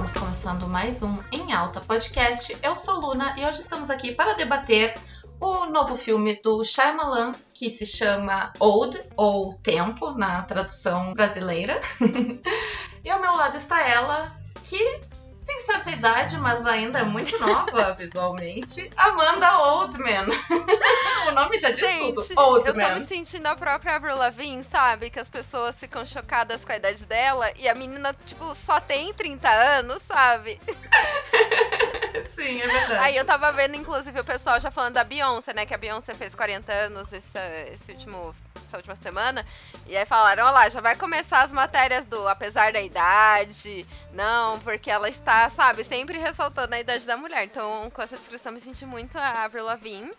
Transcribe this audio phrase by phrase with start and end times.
[0.00, 2.56] estamos começando mais um Em Alta Podcast.
[2.62, 4.94] Eu sou Luna e hoje estamos aqui para debater
[5.38, 11.82] o novo filme do Shyamalan, que se chama Old, ou Tempo, na tradução brasileira.
[13.04, 14.34] e ao meu lado está ela,
[14.64, 15.02] que
[15.50, 18.88] tem certa idade, mas ainda é muito nova visualmente.
[18.96, 20.26] Amanda Oldman.
[21.28, 22.40] o nome já diz Gente, tudo.
[22.40, 22.86] Oldman.
[22.88, 25.10] Eu tô me sentindo a própria Avril Lavigne, sabe?
[25.10, 29.12] Que as pessoas ficam chocadas com a idade dela e a menina, tipo, só tem
[29.12, 30.60] 30 anos, sabe?
[32.32, 33.04] Sim, é verdade.
[33.04, 35.66] Aí eu tava vendo, inclusive, o pessoal já falando da Beyoncé, né?
[35.66, 37.38] Que a Beyoncé fez 40 anos esse,
[37.72, 38.34] esse último
[38.70, 39.44] essa última semana.
[39.86, 43.84] E aí falaram, olha lá, já vai começar as matérias do apesar da idade.
[44.12, 47.44] Não, porque ela está, sabe, sempre ressaltando a idade da mulher.
[47.44, 50.12] Então, com essa descrição, me senti muito a Avril Lavigne.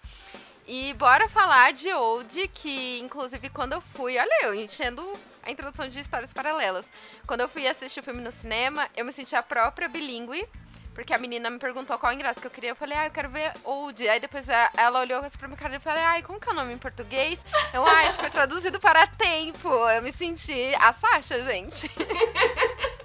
[0.68, 5.02] E bora falar de Old, que inclusive quando eu fui, olha eu, enchendo
[5.44, 6.90] a introdução de histórias paralelas.
[7.26, 10.48] Quando eu fui assistir o filme no cinema, eu me senti a própria bilíngue.
[10.94, 12.72] Porque a menina me perguntou qual ingresso que eu queria.
[12.72, 14.08] Eu falei, ah, eu quero ver Old.
[14.08, 16.56] Aí depois ela olhou pra minha cara e eu falei, ai, como que é o
[16.56, 17.44] nome em português?
[17.74, 19.70] Eu ah, acho que foi traduzido para tempo.
[19.70, 21.90] Eu me senti a Sasha, gente.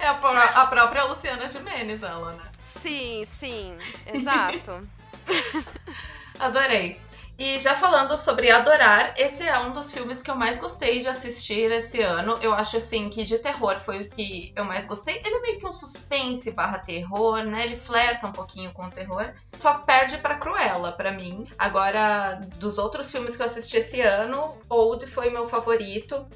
[0.00, 2.42] É a, própria Luciana Gimenez, ela, né?
[2.80, 4.80] Sim, sim, exato.
[6.40, 6.98] Adorei.
[7.40, 11.08] E já falando sobre Adorar, esse é um dos filmes que eu mais gostei de
[11.08, 12.38] assistir esse ano.
[12.42, 15.22] Eu acho assim que de terror foi o que eu mais gostei.
[15.24, 17.64] Ele é meio que um suspense barra terror, né?
[17.64, 19.32] Ele flerta um pouquinho com o terror.
[19.58, 21.46] Só perde pra Cruella, para mim.
[21.58, 26.28] Agora, dos outros filmes que eu assisti esse ano, Old foi meu favorito.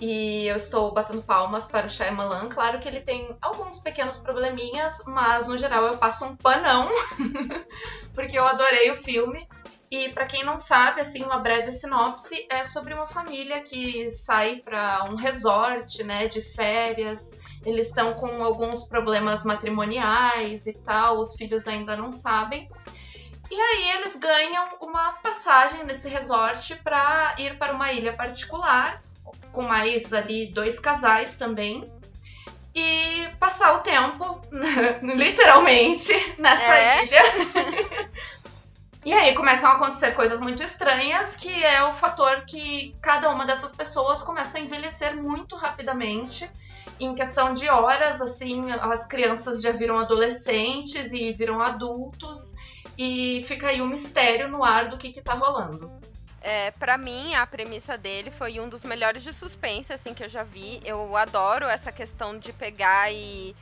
[0.00, 2.48] E eu estou batendo palmas para o Shyamalan.
[2.48, 6.88] Claro que ele tem alguns pequenos probleminhas, mas no geral eu passo um panão,
[8.14, 9.46] porque eu adorei o filme.
[9.90, 14.56] E para quem não sabe, assim, uma breve sinopse é sobre uma família que sai
[14.56, 17.36] para um resort, né, de férias.
[17.64, 22.68] Eles estão com alguns problemas matrimoniais e tal, os filhos ainda não sabem.
[23.50, 29.02] E aí eles ganham uma passagem nesse resort para ir para uma ilha particular,
[29.52, 31.90] com mais ali dois casais também.
[32.74, 34.40] E passar o tempo,
[35.02, 37.04] literalmente, nessa É?
[37.04, 37.22] ilha.
[39.04, 43.46] E aí começam a acontecer coisas muito estranhas, que é o fator que cada uma
[43.46, 46.50] dessas pessoas começa a envelhecer muito rapidamente.
[47.00, 52.56] Em questão de horas, assim, as crianças já viram adolescentes e viram adultos,
[52.98, 55.90] e fica aí um mistério no ar do que, que tá rolando.
[56.40, 60.28] É, para mim, a premissa dele foi um dos melhores de suspense, assim, que eu
[60.28, 60.80] já vi.
[60.84, 63.54] Eu adoro essa questão de pegar e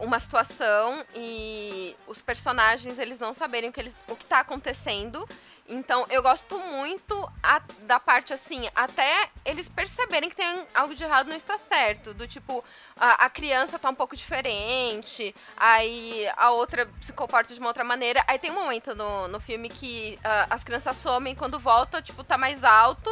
[0.00, 5.26] uma situação e os personagens eles não saberem o que, eles, o que tá acontecendo.
[5.68, 11.02] Então, eu gosto muito a- da parte assim, até eles perceberem que tem algo de
[11.04, 12.12] errado não está certo.
[12.12, 12.62] Do tipo,
[12.96, 17.84] a, a criança tá um pouco diferente, aí a outra se comporta de uma outra
[17.84, 18.22] maneira.
[18.26, 22.22] Aí tem um momento no, no filme que ah, as crianças somem, quando volta, tipo,
[22.24, 23.08] tá mais alto.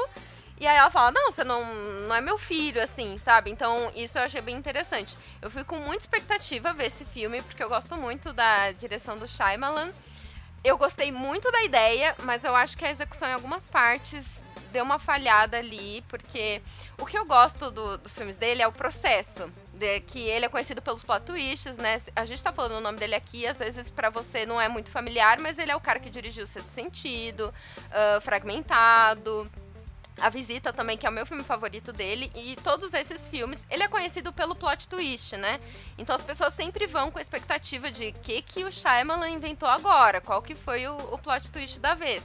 [0.60, 1.65] E aí ela fala, não, você não,
[2.06, 3.50] não é meu filho, assim, sabe?
[3.50, 5.16] Então, isso eu achei bem interessante.
[5.41, 9.26] Eu fui com muita expectativa ver esse filme, porque eu gosto muito da direção do
[9.26, 9.91] Shyamalan.
[10.62, 14.84] Eu gostei muito da ideia, mas eu acho que a execução em algumas partes deu
[14.84, 16.60] uma falhada ali, porque
[16.98, 19.50] o que eu gosto do- dos filmes dele é o processo.
[19.72, 21.98] de- que ele é conhecido pelos plot twists, né?
[22.15, 24.91] A gente tá falando o nome dele aqui, às vezes pra você não é muito
[24.91, 27.50] familiar, mas ele é o cara que dirigiu Sexto Sentido,
[27.91, 29.50] ah, Fragmentado,
[30.20, 33.82] a Visita também, que é o meu filme favorito dele, e todos esses filmes, ele
[33.82, 35.60] é conhecido pelo plot twist, né?
[35.97, 40.20] Então as pessoas sempre vão com a expectativa de que, que o Shyamalan inventou agora,
[40.20, 42.22] qual que foi o, o plot twist da vez.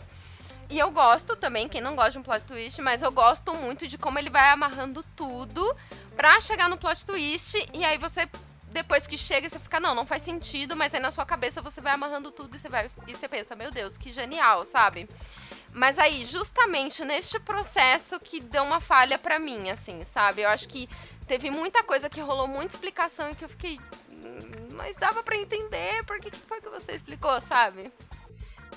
[0.70, 3.88] E eu gosto também, quem não gosta de um plot twist, mas eu gosto muito
[3.88, 5.76] de como ele vai amarrando tudo
[6.16, 8.28] pra chegar no plot twist, e aí você,
[8.72, 11.80] depois que chega, você fica, não, não faz sentido, mas aí na sua cabeça você
[11.80, 15.08] vai amarrando tudo e você, vai, e você pensa, meu Deus, que genial, sabe?
[15.76, 20.42] Mas aí, justamente neste processo que deu uma falha pra mim, assim, sabe?
[20.42, 20.88] Eu acho que
[21.28, 23.78] teve muita coisa que rolou muita explicação e que eu fiquei.
[24.10, 27.92] "Hum, Mas dava pra entender, por que que foi que você explicou, sabe?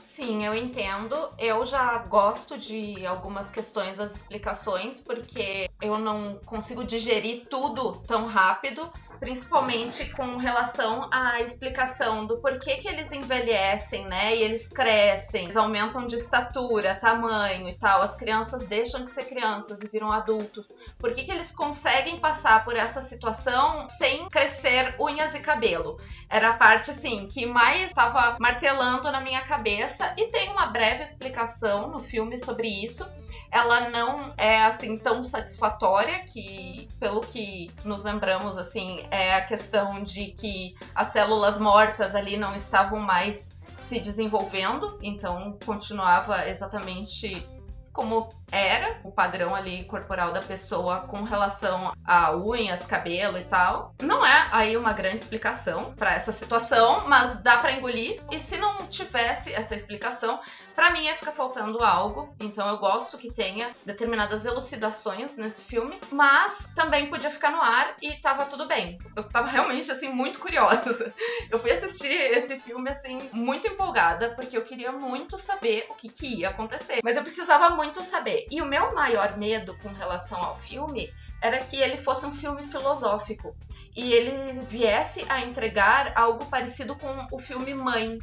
[0.02, 1.28] Sim, eu entendo.
[1.38, 8.26] Eu já gosto de algumas questões das explicações, porque eu não consigo digerir tudo tão
[8.26, 14.36] rápido, principalmente com relação à explicação do porquê que eles envelhecem, né?
[14.36, 18.02] E eles crescem, eles aumentam de estatura, tamanho e tal.
[18.02, 20.72] As crianças deixam de ser crianças e viram adultos.
[20.98, 25.98] Por que, que eles conseguem passar por essa situação sem crescer unhas e cabelo?
[26.28, 31.02] Era a parte assim que mais estava martelando na minha cabeça e tem uma breve
[31.02, 33.08] explicação no filme sobre isso.
[33.50, 40.02] Ela não é assim tão satisfatória que, pelo que nos lembramos, assim, é a questão
[40.02, 47.46] de que as células mortas ali não estavam mais se desenvolvendo, então continuava exatamente
[47.92, 53.94] como era o padrão ali corporal da pessoa com relação a unhas, cabelo e tal.
[54.02, 58.20] Não é aí uma grande explicação para essa situação, mas dá para engolir.
[58.30, 60.40] E se não tivesse essa explicação,
[60.74, 62.34] para mim ia ficar faltando algo.
[62.40, 67.96] Então eu gosto que tenha determinadas elucidações nesse filme, mas também podia ficar no ar
[68.00, 68.98] e tava tudo bem.
[69.16, 71.12] Eu tava realmente assim muito curiosa.
[71.50, 76.08] Eu fui assistir esse filme assim muito empolgada porque eu queria muito saber o que,
[76.08, 80.42] que ia acontecer, mas eu precisava muito saber e o meu maior medo com relação
[80.42, 83.56] ao filme era que ele fosse um filme filosófico
[83.96, 88.18] e ele viesse a entregar algo parecido com o filme Mãe,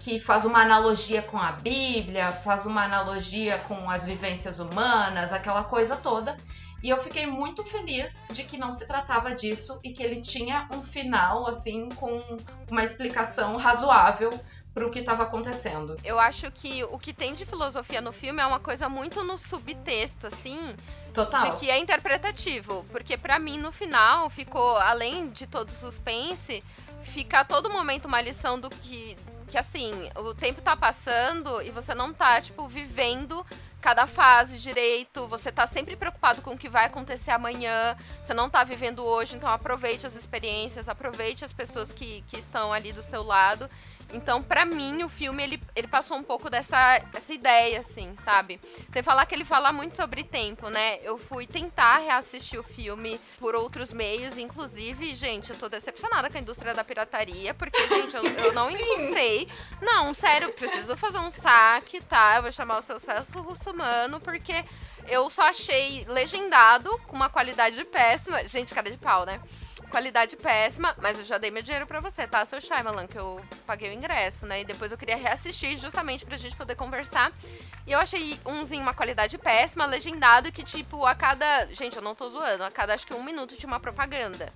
[0.00, 5.64] que faz uma analogia com a Bíblia, faz uma analogia com as vivências humanas, aquela
[5.64, 6.36] coisa toda.
[6.82, 10.68] E eu fiquei muito feliz de que não se tratava disso e que ele tinha
[10.72, 12.18] um final, assim, com
[12.70, 14.30] uma explicação razoável
[14.78, 15.96] pro que estava acontecendo.
[16.04, 19.36] Eu acho que o que tem de filosofia no filme é uma coisa muito no
[19.36, 20.76] subtexto, assim.
[21.12, 21.50] Total.
[21.50, 22.84] De que é interpretativo.
[22.92, 26.62] Porque para mim, no final, ficou, além de todo suspense,
[27.02, 29.16] fica a todo momento uma lição do que.
[29.48, 33.44] Que assim, o tempo tá passando e você não tá, tipo, vivendo
[33.80, 38.50] cada fase direito, você tá sempre preocupado com o que vai acontecer amanhã, você não
[38.50, 43.02] tá vivendo hoje, então aproveite as experiências, aproveite as pessoas que, que estão ali do
[43.02, 43.70] seu lado.
[44.12, 48.58] Então, para mim, o filme ele, ele passou um pouco dessa, dessa ideia, assim, sabe?
[48.90, 50.98] Sem falar que ele fala muito sobre tempo, né?
[51.02, 56.38] Eu fui tentar reassistir o filme por outros meios, inclusive, gente, eu tô decepcionada com
[56.38, 59.48] a indústria da pirataria, porque, gente, eu, eu não encontrei.
[59.82, 62.36] Não, sério, preciso fazer um saque, tá?
[62.36, 64.64] Eu vou chamar o seu Celso Russomano, porque
[65.06, 68.46] eu só achei legendado com uma qualidade péssima.
[68.48, 69.40] Gente, cara de pau, né?
[69.88, 73.40] Qualidade péssima, mas eu já dei meu dinheiro para você, tá, seu Shyamalan, que eu
[73.66, 74.60] paguei o ingresso, né?
[74.60, 77.32] E depois eu queria reassistir justamente pra gente poder conversar.
[77.86, 78.38] E eu achei
[78.70, 81.66] em uma qualidade péssima, legendado, que tipo, a cada.
[81.72, 84.52] Gente, eu não tô zoando, a cada acho que um minuto tinha uma propaganda.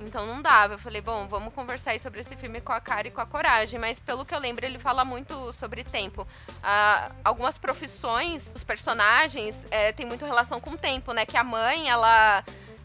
[0.00, 0.74] Então não dava.
[0.74, 3.26] Eu falei, bom, vamos conversar aí sobre esse filme com a cara e com a
[3.26, 3.78] coragem.
[3.78, 6.26] Mas pelo que eu lembro, ele fala muito sobre tempo.
[6.62, 11.24] Ah, algumas profissões, os personagens, é, tem muito relação com o tempo, né?
[11.24, 12.44] Que a mãe, ela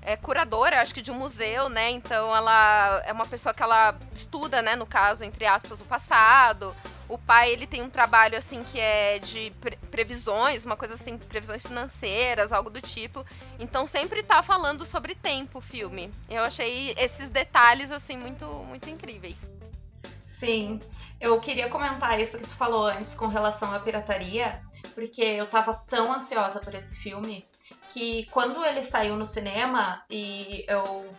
[0.09, 1.91] é curadora, acho que de um museu, né?
[1.91, 6.75] Então ela é uma pessoa que ela estuda, né, no caso, entre aspas, o passado.
[7.07, 11.17] O pai, ele tem um trabalho assim que é de pre previsões, uma coisa assim,
[11.17, 13.23] previsões financeiras, algo do tipo.
[13.59, 16.11] Então sempre tá falando sobre tempo o filme.
[16.27, 19.37] Eu achei esses detalhes assim muito muito incríveis.
[20.27, 20.79] Sim,
[21.19, 24.61] eu queria comentar isso que tu falou antes com relação à pirataria,
[24.93, 27.47] porque eu tava tão ansiosa por esse filme
[27.89, 31.09] que quando ele saiu no cinema e eu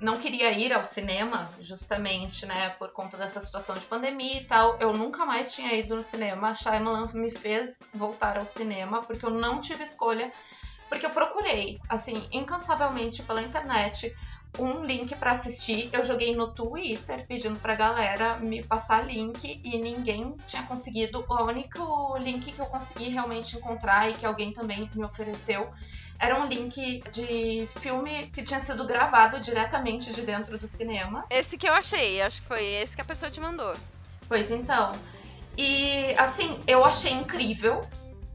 [0.00, 4.78] não queria ir ao cinema, justamente, né, por conta dessa situação de pandemia e tal,
[4.80, 6.54] eu nunca mais tinha ido no cinema.
[6.54, 10.32] Shyamalan me fez voltar ao cinema porque eu não tive escolha,
[10.88, 14.14] porque eu procurei, assim, incansavelmente pela internet
[14.58, 15.88] um link para assistir.
[15.92, 21.24] Eu joguei no Twitter pedindo pra galera me passar link e ninguém tinha conseguido.
[21.28, 25.70] O único link que eu consegui realmente encontrar e que alguém também me ofereceu
[26.18, 31.24] era um link de filme que tinha sido gravado diretamente de dentro do cinema.
[31.30, 33.74] Esse que eu achei, acho que foi esse que a pessoa te mandou.
[34.28, 34.92] Pois então.
[35.56, 37.80] E assim, eu achei incrível.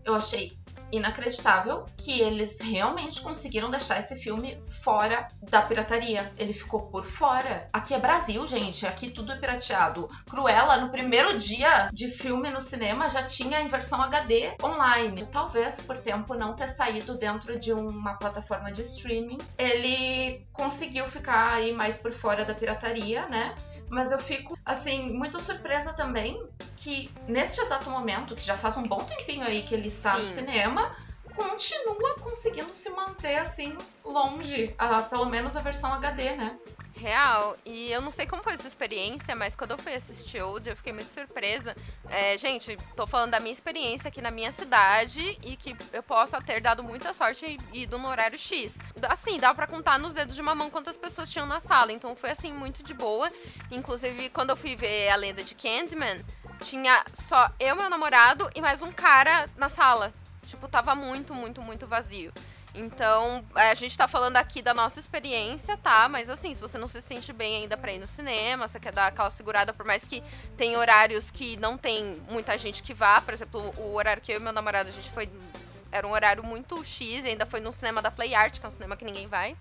[0.04, 0.52] Eu achei
[0.92, 6.32] inacreditável que eles realmente conseguiram deixar esse filme fora da pirataria.
[6.38, 7.68] Ele ficou por fora.
[7.74, 8.86] Aqui é Brasil, gente.
[8.86, 10.08] Aqui tudo é pirateado.
[10.30, 15.26] Cruella, no primeiro dia de filme no cinema, já tinha em versão HD online.
[15.32, 21.56] Talvez por tempo não ter saído dentro de uma plataforma de streaming, ele conseguiu ficar
[21.56, 23.56] aí mais por fora da pirataria, né?
[23.90, 26.44] Mas eu fico, assim, muito surpresa também
[26.78, 30.22] que neste exato momento, que já faz um bom tempinho aí que ele está Sim.
[30.22, 30.96] no cinema,
[31.36, 36.58] continua conseguindo se manter assim longe, a, pelo menos a versão HD, né?
[36.98, 37.58] Real.
[37.66, 40.78] E eu não sei como foi essa experiência, mas quando eu fui assistir Old, eu
[40.78, 41.76] fiquei muito surpresa.
[42.10, 46.38] É, gente, tô falando da minha experiência aqui na minha cidade e que eu posso
[46.44, 48.74] ter dado muita sorte e ido no horário X.
[49.10, 51.92] Assim, dá para contar nos dedos de uma mão quantas pessoas tinham na sala.
[51.92, 53.28] Então foi assim, muito de boa.
[53.70, 56.24] Inclusive, quando eu fui ver a lenda de Candyman,
[56.64, 60.14] tinha só eu, meu namorado e mais um cara na sala.
[60.48, 62.32] Tipo, tava muito, muito, muito vazio.
[62.74, 66.10] Então, é, a gente tá falando aqui da nossa experiência, tá?
[66.10, 68.92] Mas assim, se você não se sente bem ainda pra ir no cinema, você quer
[68.92, 70.22] dar aquela segurada, por mais que
[70.58, 74.38] tem horários que não tem muita gente que vá, por exemplo, o horário que eu
[74.38, 75.30] e meu namorado a gente foi
[75.92, 78.68] era um horário muito X, e ainda foi no cinema da Play Art, que é
[78.68, 79.56] um cinema que ninguém vai.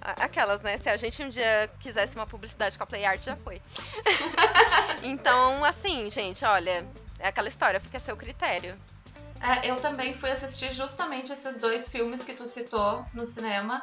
[0.00, 0.76] Aquelas, né?
[0.76, 3.62] Se a gente um dia quisesse uma publicidade com a Play Art, já foi.
[5.04, 6.84] então, assim, gente, olha,
[7.18, 8.76] é aquela história, fica a seu critério.
[9.40, 13.82] É, eu também fui assistir justamente esses dois filmes que tu citou no cinema.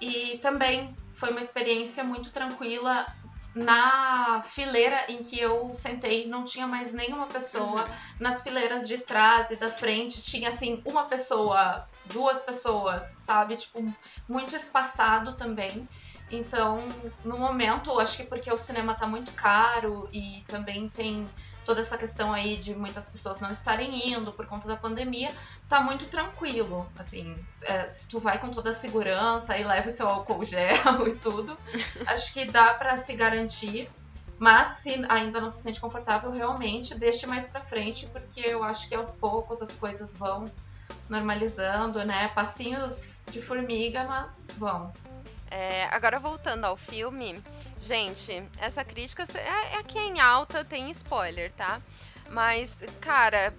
[0.00, 3.06] E também foi uma experiência muito tranquila.
[3.54, 7.82] Na fileira em que eu sentei, não tinha mais nenhuma pessoa.
[7.82, 7.88] Uhum.
[8.20, 13.56] Nas fileiras de trás e da frente, tinha assim, uma pessoa, duas pessoas, sabe?
[13.56, 13.84] Tipo,
[14.28, 15.88] muito espaçado também.
[16.30, 16.86] Então,
[17.24, 21.26] no momento, acho que porque o cinema tá muito caro e também tem
[21.68, 25.30] toda essa questão aí de muitas pessoas não estarem indo por conta da pandemia,
[25.68, 26.90] tá muito tranquilo.
[26.98, 30.74] Assim, é, se tu vai com toda a segurança e leva o seu álcool gel
[31.06, 31.58] e tudo,
[32.06, 33.90] acho que dá para se garantir.
[34.38, 38.88] Mas se ainda não se sente confortável, realmente deixe mais para frente, porque eu acho
[38.88, 40.50] que aos poucos as coisas vão
[41.06, 42.28] normalizando, né?
[42.28, 44.90] Passinhos de formiga, mas vão.
[45.50, 47.42] É, agora voltando ao filme,
[47.80, 51.80] gente, essa crítica é, é aqui em alta, tem spoiler, tá?
[52.30, 53.54] Mas, cara,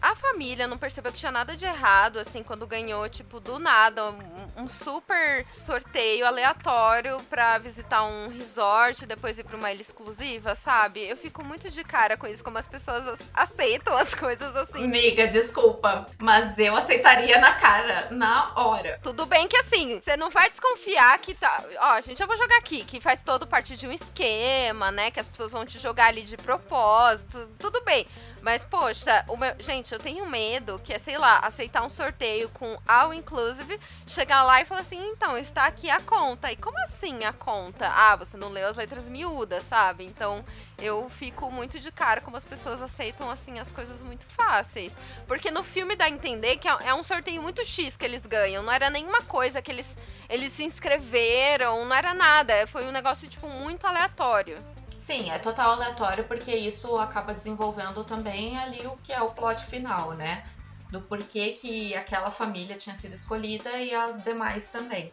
[0.00, 4.10] a família não percebeu que tinha nada de errado, assim, quando ganhou, tipo, do nada,
[4.10, 9.80] um, um super sorteio aleatório pra visitar um resort e depois ir pra uma ilha
[9.82, 11.08] exclusiva, sabe?
[11.08, 14.84] Eu fico muito de cara com isso, como as pessoas aceitam as coisas assim.
[14.84, 19.00] Amiga, desculpa, mas eu aceitaria na cara, na hora.
[19.02, 21.62] Tudo bem que assim, você não vai desconfiar que tá.
[21.78, 25.10] Ó, gente, eu vou jogar aqui, que faz todo parte de um esquema, né?
[25.10, 27.48] Que as pessoas vão te jogar ali de propósito.
[27.58, 28.06] Tudo bem.
[28.46, 29.56] Mas, poxa, meu...
[29.58, 33.76] gente, eu tenho medo que é, sei lá, aceitar um sorteio com all inclusive,
[34.06, 36.52] chegar lá e falar assim, então, está aqui a conta.
[36.52, 37.88] E como assim a conta?
[37.88, 40.04] Ah, você não leu as letras miúdas, sabe?
[40.04, 40.44] Então,
[40.78, 44.94] eu fico muito de cara como as pessoas aceitam, assim, as coisas muito fáceis.
[45.26, 48.24] Porque no filme dá a entender que é, é um sorteio muito X que eles
[48.26, 48.62] ganham.
[48.62, 49.98] Não era nenhuma coisa que eles,
[50.28, 52.64] eles se inscreveram, não era nada.
[52.68, 54.75] Foi um negócio, tipo, muito aleatório.
[55.06, 59.64] Sim, é total aleatório porque isso acaba desenvolvendo também ali o que é o plot
[59.66, 60.44] final, né?
[60.90, 65.12] Do porquê que aquela família tinha sido escolhida e as demais também.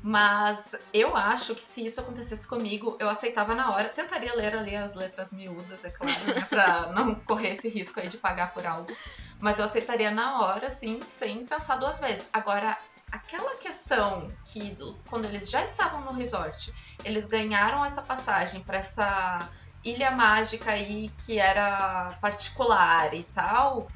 [0.00, 3.88] Mas eu acho que se isso acontecesse comigo, eu aceitava na hora.
[3.88, 6.46] Tentaria ler ali as letras miúdas, é claro, né?
[6.48, 8.96] Pra não correr esse risco aí de pagar por algo.
[9.40, 12.28] Mas eu aceitaria na hora, sim, sem pensar duas vezes.
[12.32, 12.78] Agora,
[13.10, 14.76] aquela questão que
[15.08, 16.72] quando eles já estavam no resort,
[17.04, 19.48] eles ganharam essa passagem para essa
[19.84, 23.88] ilha mágica aí que era particular e tal,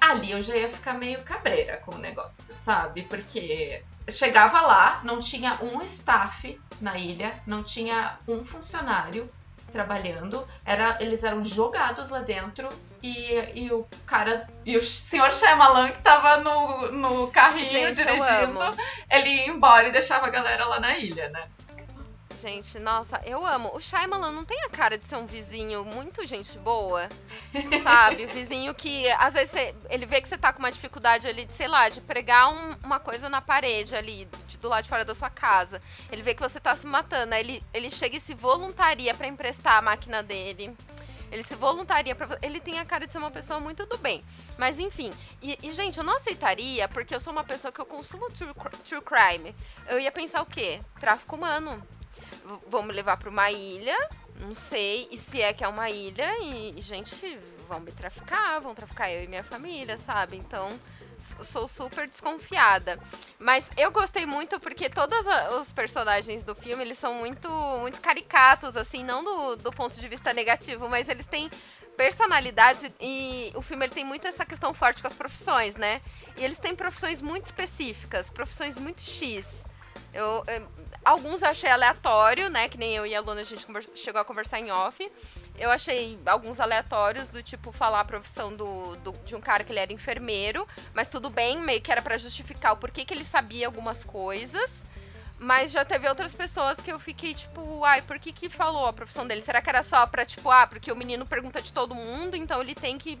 [0.00, 3.02] ali eu já ia ficar meio cabreira com o negócio, sabe?
[3.02, 9.30] Porque chegava lá, não tinha um staff na ilha, não tinha um funcionário
[9.68, 12.68] trabalhando, era, eles eram jogados lá dentro
[13.02, 18.60] e, e o cara, e o senhor Shyamalan que tava no, no carrinho Gente, dirigindo,
[19.10, 21.42] ele ia embora e deixava a galera lá na ilha, né?
[22.38, 22.78] Gente.
[22.78, 23.70] Nossa, eu amo.
[23.74, 27.08] O Shyamalan não tem a cara de ser um vizinho muito gente boa,
[27.82, 28.24] sabe?
[28.24, 31.44] O vizinho que, às vezes, você, ele vê que você tá com uma dificuldade ali
[31.44, 34.88] de, sei lá, de pregar um, uma coisa na parede ali, de, do lado de
[34.88, 35.80] fora da sua casa.
[36.10, 39.26] Ele vê que você tá se matando, aí ele, ele chega e se voluntaria para
[39.26, 40.74] emprestar a máquina dele.
[41.30, 44.24] Ele se voluntaria para Ele tem a cara de ser uma pessoa muito do bem.
[44.56, 45.10] Mas enfim.
[45.42, 48.54] E, e, gente, eu não aceitaria porque eu sou uma pessoa que eu consumo true,
[48.88, 49.54] true crime.
[49.86, 50.80] Eu ia pensar o quê?
[50.98, 51.86] Tráfico humano
[52.82, 53.96] me levar para uma ilha,
[54.36, 57.38] não sei, e se é que é uma ilha, e, gente,
[57.68, 60.36] vão me traficar, vão traficar eu e minha família, sabe?
[60.36, 60.68] Então,
[61.44, 62.98] sou super desconfiada.
[63.38, 65.24] Mas eu gostei muito porque todos
[65.60, 67.48] os personagens do filme, eles são muito,
[67.80, 71.50] muito caricatos, assim, não do, do ponto de vista negativo, mas eles têm
[71.96, 76.00] personalidades e, e o filme ele tem muito essa questão forte com as profissões, né?
[76.36, 79.64] E eles têm profissões muito específicas, profissões muito X.
[80.12, 80.68] Eu, eu,
[81.04, 82.68] alguns eu achei aleatório, né?
[82.68, 85.10] Que nem eu e a Luna a gente chegou a conversar em off.
[85.58, 89.72] Eu achei alguns aleatórios, do tipo falar a profissão do, do, de um cara que
[89.72, 93.24] ele era enfermeiro, mas tudo bem, meio que era para justificar o porquê que ele
[93.24, 94.70] sabia algumas coisas.
[95.38, 98.92] Mas já teve outras pessoas que eu fiquei tipo, ai, por que que falou a
[98.92, 99.40] profissão dele?
[99.40, 102.60] Será que era só pra, tipo, ah, porque o menino pergunta de todo mundo, então
[102.60, 103.18] ele tem que.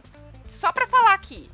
[0.48, 1.48] Só pra falar aqui.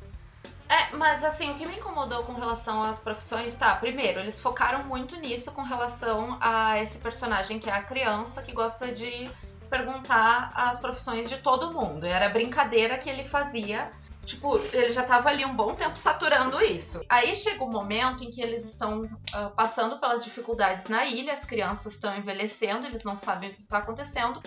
[0.67, 3.75] É, mas assim, o que me incomodou com relação às profissões, tá?
[3.75, 8.51] Primeiro, eles focaram muito nisso com relação a esse personagem que é a criança que
[8.51, 9.29] gosta de
[9.69, 12.05] perguntar as profissões de todo mundo.
[12.05, 13.91] Era a brincadeira que ele fazia.
[14.25, 16.99] Tipo, ele já tava ali um bom tempo saturando isso.
[17.07, 21.31] Aí chega o um momento em que eles estão uh, passando pelas dificuldades na ilha,
[21.31, 24.41] as crianças estão envelhecendo, eles não sabem o que tá acontecendo.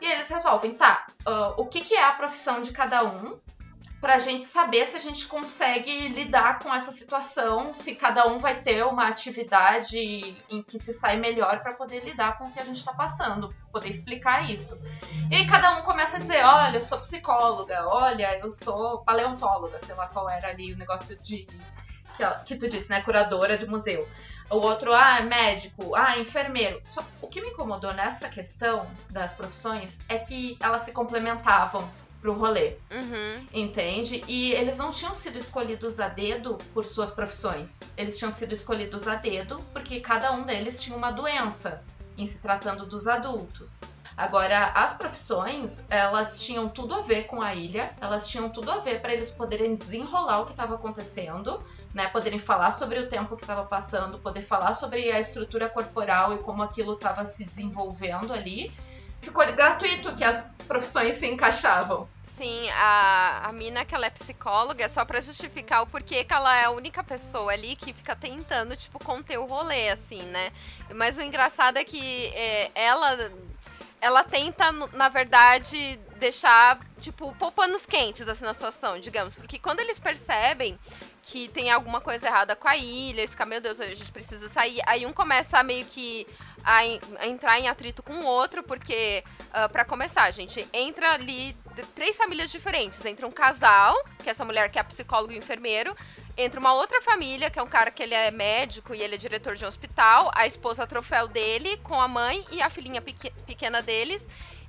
[0.00, 3.38] E eles resolvem, tá, uh, o que, que é a profissão de cada um?
[4.02, 8.60] Pra gente saber se a gente consegue lidar com essa situação, se cada um vai
[8.60, 9.96] ter uma atividade
[10.50, 13.54] em que se sai melhor para poder lidar com o que a gente está passando,
[13.70, 14.76] poder explicar isso.
[15.30, 19.78] E aí cada um começa a dizer, olha, eu sou psicóloga, olha, eu sou paleontóloga,
[19.78, 21.46] sei lá qual era ali o negócio de
[22.16, 24.08] que, que tu disse, né, curadora de museu.
[24.50, 26.80] O outro, ah, médico, ah, enfermeiro.
[26.82, 31.88] Só, o que me incomodou nessa questão das profissões é que elas se complementavam
[32.22, 32.76] pro rolê.
[32.90, 33.46] Uhum.
[33.52, 34.24] Entende?
[34.28, 37.80] E eles não tinham sido escolhidos a dedo por suas profissões.
[37.96, 41.82] Eles tinham sido escolhidos a dedo porque cada um deles tinha uma doença
[42.16, 43.82] em se tratando dos adultos.
[44.16, 48.78] Agora, as profissões, elas tinham tudo a ver com a ilha, elas tinham tudo a
[48.78, 51.58] ver para eles poderem desenrolar o que estava acontecendo,
[51.94, 52.06] né?
[52.08, 56.38] Poderem falar sobre o tempo que estava passando, poder falar sobre a estrutura corporal e
[56.38, 58.70] como aquilo estava se desenvolvendo ali
[59.22, 62.06] ficou gratuito que as profissões se encaixavam.
[62.36, 66.32] Sim, a, a mina que ela é psicóloga é só para justificar o porquê que
[66.32, 70.50] ela é a única pessoa ali que fica tentando, tipo, conter o rolê, assim, né?
[70.94, 73.30] Mas o engraçado é que é, ela
[74.00, 79.32] ela tenta, na verdade, deixar, tipo, pôr panos quentes, assim, na situação, digamos.
[79.32, 80.76] Porque quando eles percebem
[81.22, 84.48] que tem alguma coisa errada com a ilha, eles ficam, meu Deus, a gente precisa
[84.48, 84.80] sair.
[84.86, 86.26] Aí um começa a meio que
[86.64, 86.78] a,
[87.18, 91.56] a entrar em atrito com o outro, porque, uh, ah, para começar, gente, entra ali
[91.94, 93.04] três famílias diferentes.
[93.04, 95.96] Entra um casal, que é essa mulher que é psicólogo e enfermeiro.
[96.36, 99.18] Entra uma outra família, que é um cara que ele é médico e ele é
[99.18, 100.30] diretor de um hospital.
[100.34, 104.22] A esposa troféu dele, com a mãe e a filhinha pequena deles.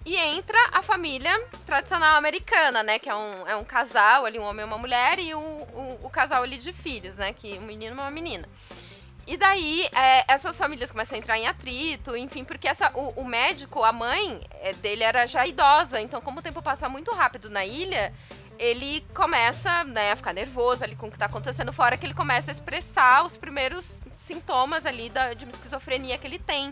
[0.05, 1.31] E entra a família
[1.65, 3.00] tradicional americana, né?
[3.00, 6.00] Que é um, é um casal ali, um homem e uma mulher, e o, o,
[6.03, 7.31] o casal ali de filhos, né?
[7.31, 8.47] Que um menino e uma menina.
[9.25, 13.25] E daí, é, essas famílias começam a entrar em atrito, enfim, porque essa, o, o
[13.25, 17.49] médico, a mãe é, dele era já idosa, então como o tempo passa muito rápido
[17.49, 18.13] na ilha,
[18.59, 22.13] ele começa né, a ficar nervoso ali com o que está acontecendo fora, que ele
[22.13, 23.85] começa a expressar os primeiros
[24.17, 26.69] sintomas ali da, de uma esquizofrenia que ele tem.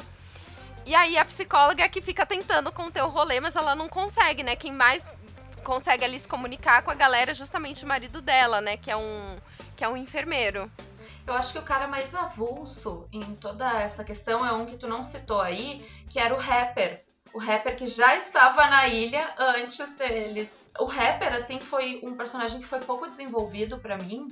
[0.85, 4.43] E aí a psicóloga é que fica tentando conter o rolê, mas ela não consegue,
[4.43, 4.55] né?
[4.55, 5.15] Quem mais
[5.63, 8.77] consegue ali se comunicar com a galera é justamente o marido dela, né?
[8.77, 9.37] Que é um,
[9.75, 10.71] que é um enfermeiro.
[11.25, 14.87] Eu acho que o cara mais avulso em toda essa questão é um que tu
[14.87, 17.03] não citou aí, que era o rapper.
[17.33, 20.67] O rapper que já estava na ilha antes deles.
[20.77, 24.27] O rapper, assim, foi um personagem que foi pouco desenvolvido para mim,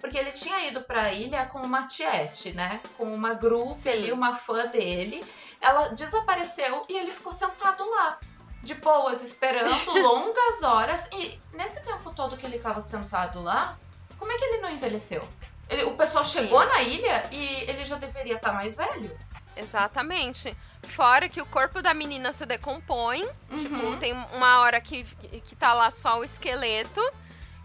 [0.00, 2.80] porque ele tinha ido pra ilha com uma tiete, né?
[2.96, 5.24] Com uma grupo ali, uma fã dele.
[5.60, 8.20] Ela desapareceu e ele ficou sentado lá
[8.62, 11.08] de boas, esperando longas horas.
[11.12, 13.76] E nesse tempo todo que ele estava sentado lá,
[14.16, 15.26] como é que ele não envelheceu?
[15.68, 16.68] Ele, o pessoal chegou Sim.
[16.68, 19.16] na ilha e ele já deveria estar tá mais velho.
[19.56, 20.56] Exatamente.
[20.88, 23.24] Fora que o corpo da menina se decompõe.
[23.50, 23.58] Uhum.
[23.58, 27.00] Tipo, tem uma hora que, que tá lá só o esqueleto.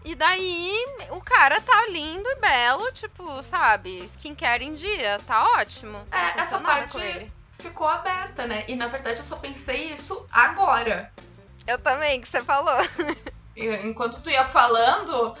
[0.04, 0.72] E daí
[1.10, 4.04] o cara tá lindo e belo, tipo, sabe?
[4.06, 5.98] Skincare em dia, tá ótimo.
[6.10, 8.64] É, essa parte ficou aberta, né?
[8.66, 11.12] E na verdade eu só pensei isso agora.
[11.66, 12.78] Eu também, que você falou.
[13.54, 15.36] Enquanto tu ia falando,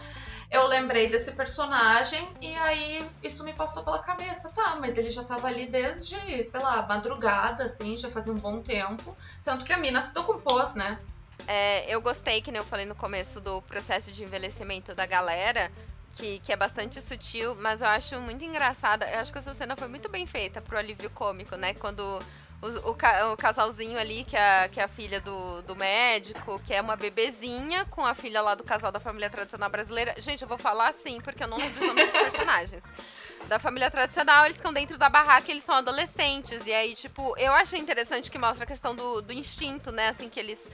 [0.50, 4.50] eu lembrei desse personagem e aí isso me passou pela cabeça.
[4.50, 8.60] Tá, mas ele já tava ali desde, sei lá, madrugada, assim, já fazia um bom
[8.60, 9.16] tempo.
[9.44, 10.98] Tanto que a mina se decompôs, né?
[11.46, 15.70] É, eu gostei, que nem eu falei no começo, do processo de envelhecimento da galera,
[16.16, 19.08] que, que é bastante sutil, mas eu acho muito engraçada.
[19.08, 21.74] Eu acho que essa cena foi muito bem feita pro alívio cômico, né?
[21.74, 22.20] Quando
[22.62, 26.74] o, o, o, casalzinho ali, que é, que é a filha do, do médico, que
[26.74, 30.14] é uma bebezinha com a filha lá do casal da família tradicional brasileira.
[30.18, 32.82] Gente, eu vou falar assim, porque eu não lembro os nomes dos personagens.
[33.48, 36.66] Da família tradicional, eles ficam dentro da barraca eles são adolescentes.
[36.66, 40.08] E aí, tipo, eu achei interessante que mostra a questão do, do instinto, né?
[40.08, 40.70] Assim, que eles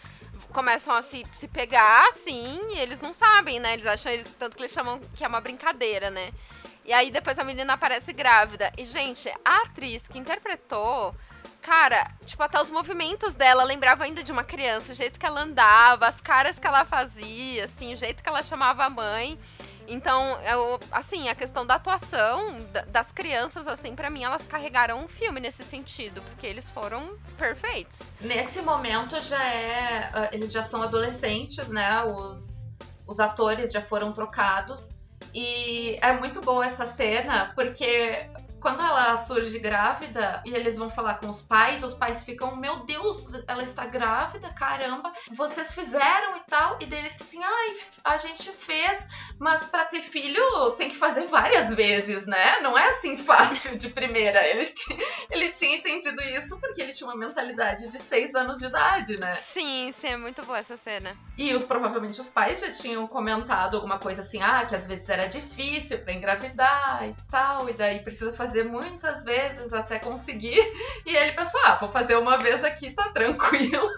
[0.52, 3.74] começam a se, se pegar, assim, e eles não sabem, né?
[3.74, 6.32] Eles acham, eles, tanto que eles chamam que é uma brincadeira, né?
[6.84, 8.72] E aí depois a menina aparece grávida.
[8.76, 11.14] E, gente, a atriz que interpretou
[11.66, 15.42] Cara, tipo, até os movimentos dela lembrava ainda de uma criança, o jeito que ela
[15.42, 19.36] andava, as caras que ela fazia, assim, o jeito que ela chamava a mãe.
[19.88, 25.08] Então, eu, assim, a questão da atuação das crianças, assim, para mim, elas carregaram um
[25.08, 27.98] filme nesse sentido, porque eles foram perfeitos.
[28.20, 30.10] Nesse momento já é.
[30.14, 32.04] Ah, eles já são adolescentes, né?
[32.04, 32.72] Os,
[33.08, 34.94] os atores já foram trocados.
[35.34, 41.14] E é muito boa essa cena, porque quando ela surge grávida e eles vão falar
[41.16, 46.40] com os pais, os pais ficam, meu Deus, ela está grávida, caramba, vocês fizeram e
[46.48, 46.78] tal.
[46.80, 49.06] E dele assim, ai, a gente fez,
[49.38, 52.60] mas para ter filho tem que fazer várias vezes, né?
[52.60, 54.44] Não é assim fácil de primeira.
[54.46, 54.72] Ele,
[55.30, 59.32] ele tinha entendido isso porque ele tinha uma mentalidade de seis anos de idade, né?
[59.34, 61.16] Sim, sim, é muito boa essa cena.
[61.36, 65.26] E provavelmente os pais já tinham comentado alguma coisa assim, ah, que às vezes era
[65.26, 70.60] difícil para engravidar e tal, e daí precisa fazer muitas vezes até conseguir.
[71.04, 73.88] E ele pensou, ah, vou fazer uma vez aqui, tá tranquilo.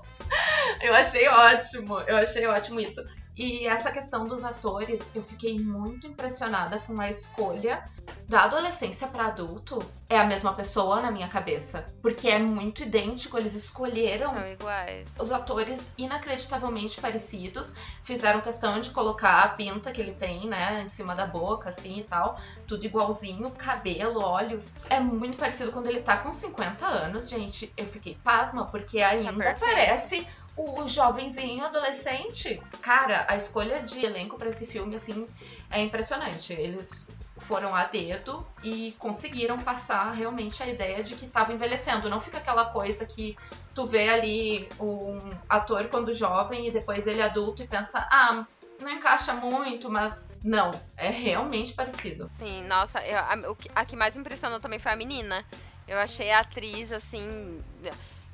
[0.82, 3.02] eu achei ótimo, eu achei ótimo isso.
[3.36, 7.82] E essa questão dos atores, eu fiquei muito impressionada com a escolha
[8.28, 9.78] da adolescência para adulto.
[10.08, 15.08] É a mesma pessoa na minha cabeça, porque é muito idêntico, eles escolheram São iguais.
[15.18, 20.88] os atores inacreditavelmente parecidos, fizeram questão de colocar a pinta que ele tem, né, em
[20.88, 24.76] cima da boca assim e tal, tudo igualzinho, cabelo, olhos.
[24.88, 27.72] É muito parecido quando ele tá com 50 anos, gente.
[27.76, 29.60] Eu fiquei pasma porque ainda perfeito.
[29.60, 32.62] parece o jovenzinho adolescente.
[32.80, 35.26] Cara, a escolha de elenco pra esse filme, assim,
[35.70, 36.52] é impressionante.
[36.52, 42.08] Eles foram a dedo e conseguiram passar realmente a ideia de que tava envelhecendo.
[42.08, 43.36] Não fica aquela coisa que
[43.74, 48.46] tu vê ali um ator quando jovem e depois ele adulto e pensa, ah,
[48.80, 52.30] não encaixa muito, mas não, é realmente parecido.
[52.38, 53.36] Sim, nossa, eu- a,
[53.74, 55.44] a que mais me impressionou também foi a menina.
[55.86, 57.62] Eu achei a atriz, assim,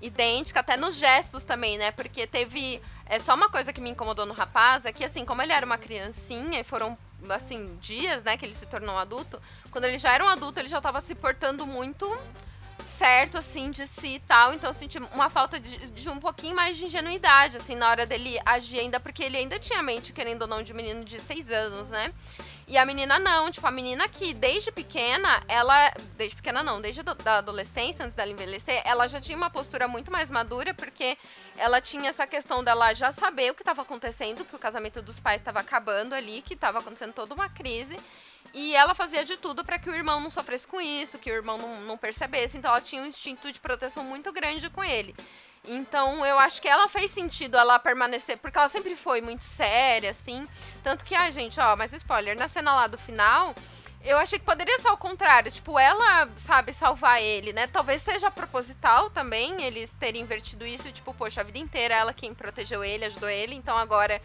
[0.00, 1.90] idêntica, até nos gestos também, né?
[1.90, 2.80] Porque teve.
[3.06, 5.66] É só uma coisa que me incomodou no rapaz, é que, assim, como ele era
[5.66, 6.96] uma criancinha e foram,
[7.28, 10.60] assim, dias, né, que ele se tornou um adulto, quando ele já era um adulto,
[10.60, 12.06] ele já tava se portando muito
[13.00, 14.52] certo, assim, de si e tal.
[14.52, 18.06] Então eu senti uma falta de, de um pouquinho mais de ingenuidade, assim, na hora
[18.06, 21.50] dele agir ainda, porque ele ainda tinha mente, querendo ou não, de menino de seis
[21.50, 22.12] anos, né?
[22.70, 25.92] E a menina não, tipo, a menina que desde pequena, ela.
[26.16, 29.88] Desde pequena não, desde a da adolescência, antes dela envelhecer, ela já tinha uma postura
[29.88, 31.18] muito mais madura, porque
[31.56, 35.18] ela tinha essa questão dela já saber o que estava acontecendo, que o casamento dos
[35.18, 37.98] pais estava acabando ali, que estava acontecendo toda uma crise.
[38.54, 41.34] E ela fazia de tudo para que o irmão não sofresse com isso, que o
[41.34, 42.56] irmão não, não percebesse.
[42.56, 45.12] Então ela tinha um instinto de proteção muito grande com ele.
[45.64, 50.10] Então eu acho que ela fez sentido ela permanecer, porque ela sempre foi muito séria,
[50.10, 50.48] assim.
[50.82, 53.54] Tanto que, ai, gente, ó, mas o spoiler, na cena lá do final,
[54.02, 55.52] eu achei que poderia ser ao contrário.
[55.52, 57.66] Tipo, ela sabe salvar ele, né?
[57.66, 60.90] Talvez seja proposital também eles terem invertido isso.
[60.90, 63.54] Tipo, poxa, a vida inteira ela quem protegeu ele, ajudou ele.
[63.54, 64.20] Então agora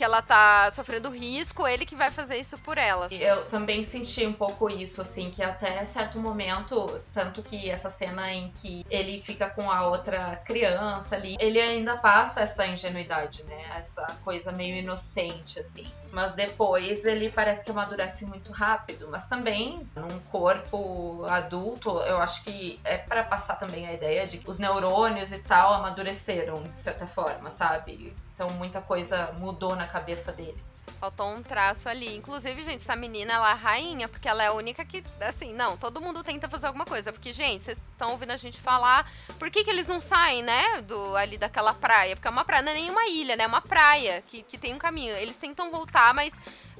[0.00, 3.08] que ela tá sofrendo risco, ele que vai fazer isso por ela.
[3.10, 8.32] Eu também senti um pouco isso, assim, que até certo momento, tanto que essa cena
[8.32, 13.62] em que ele fica com a outra criança ali, ele ainda passa essa ingenuidade, né?
[13.76, 15.86] Essa coisa meio inocente, assim.
[16.10, 19.06] Mas depois ele parece que amadurece muito rápido.
[19.10, 24.38] Mas também, num corpo adulto, eu acho que é para passar também a ideia de
[24.38, 28.14] que os neurônios e tal amadureceram, de certa forma, sabe?
[28.40, 30.56] Então muita coisa mudou na cabeça dele.
[30.98, 32.16] Faltou um traço ali.
[32.16, 35.76] Inclusive, gente, essa menina, ela é rainha, porque ela é a única que, assim, não,
[35.76, 37.12] todo mundo tenta fazer alguma coisa.
[37.12, 40.80] Porque, gente, vocês estão ouvindo a gente falar, por que, que eles não saem, né,
[40.80, 42.16] do, ali daquela praia?
[42.16, 43.44] Porque é uma praia, não é nenhuma ilha, né?
[43.44, 45.14] É uma praia que, que tem um caminho.
[45.16, 46.32] Eles tentam voltar, mas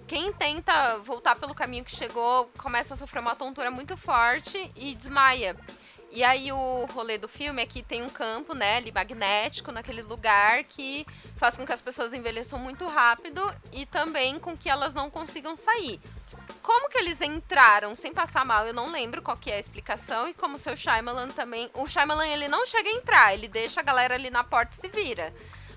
[0.08, 4.94] quem tenta voltar pelo caminho que chegou começa a sofrer uma tontura muito forte e
[4.94, 5.54] desmaia.
[6.12, 10.02] E aí o rolê do filme é que tem um campo, né, ali magnético naquele
[10.02, 13.40] lugar que faz com que as pessoas envelheçam muito rápido
[13.72, 16.00] e também com que elas não consigam sair.
[16.62, 20.28] Como que eles entraram sem passar mal, eu não lembro qual que é a explicação.
[20.28, 21.70] E como o seu Shyamalan também...
[21.74, 24.80] O Shyamalan, ele não chega a entrar, ele deixa a galera ali na porta e
[24.80, 25.32] se vira.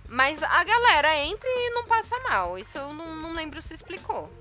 [0.09, 2.57] Mas a galera entra e não passa mal.
[2.57, 4.31] Isso eu não, não lembro se explicou.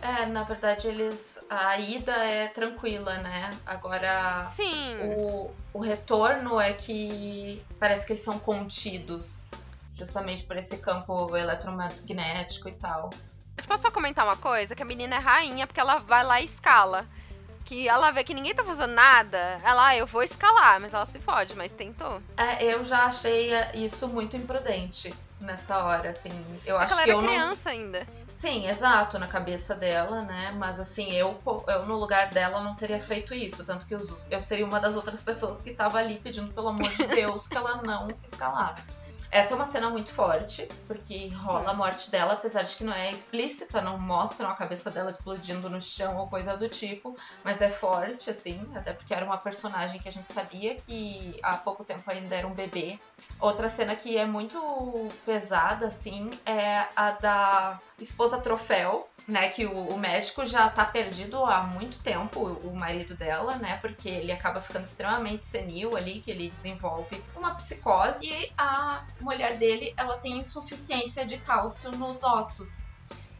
[0.00, 1.44] É, na verdade, eles.
[1.50, 3.50] A ida é tranquila, né?
[3.66, 4.50] Agora.
[4.54, 4.96] Sim.
[5.16, 9.46] O, o retorno é que parece que eles são contidos.
[9.94, 13.10] Justamente por esse campo eletromagnético e tal.
[13.56, 14.76] Eu posso só comentar uma coisa?
[14.76, 17.04] Que a menina é rainha porque ela vai lá e escala.
[17.64, 21.04] Que ela vê que ninguém tá fazendo nada, ela, ah, eu vou escalar, mas ela
[21.04, 22.22] se fode, mas tentou.
[22.36, 26.30] É, eu já achei isso muito imprudente nessa hora, assim.
[26.64, 27.28] Eu É acho que ela que era eu não.
[27.28, 28.06] criança ainda.
[28.40, 30.52] Sim, exato, na cabeça dela, né?
[30.52, 33.64] Mas assim, eu, eu no lugar dela não teria feito isso.
[33.66, 36.88] Tanto que os- eu seria uma das outras pessoas que tava ali pedindo, pelo amor
[36.94, 38.97] de Deus, que ela não escalasse.
[39.30, 41.70] Essa é uma cena muito forte, porque rola Sim.
[41.70, 45.68] a morte dela, apesar de que não é explícita, não mostram a cabeça dela explodindo
[45.68, 47.14] no chão ou coisa do tipo,
[47.44, 51.58] mas é forte, assim, até porque era uma personagem que a gente sabia que há
[51.58, 52.98] pouco tempo ainda era um bebê.
[53.38, 54.58] Outra cena que é muito
[55.26, 61.44] pesada, assim, é a da esposa troféu, né, que o, o, médico já tá perdido
[61.44, 66.30] há muito tempo, o marido dela, né, porque ele acaba ficando extremamente senil ali, que
[66.30, 72.86] ele desenvolve uma psicose e a mulher dele, ela tem insuficiência de cálcio nos ossos.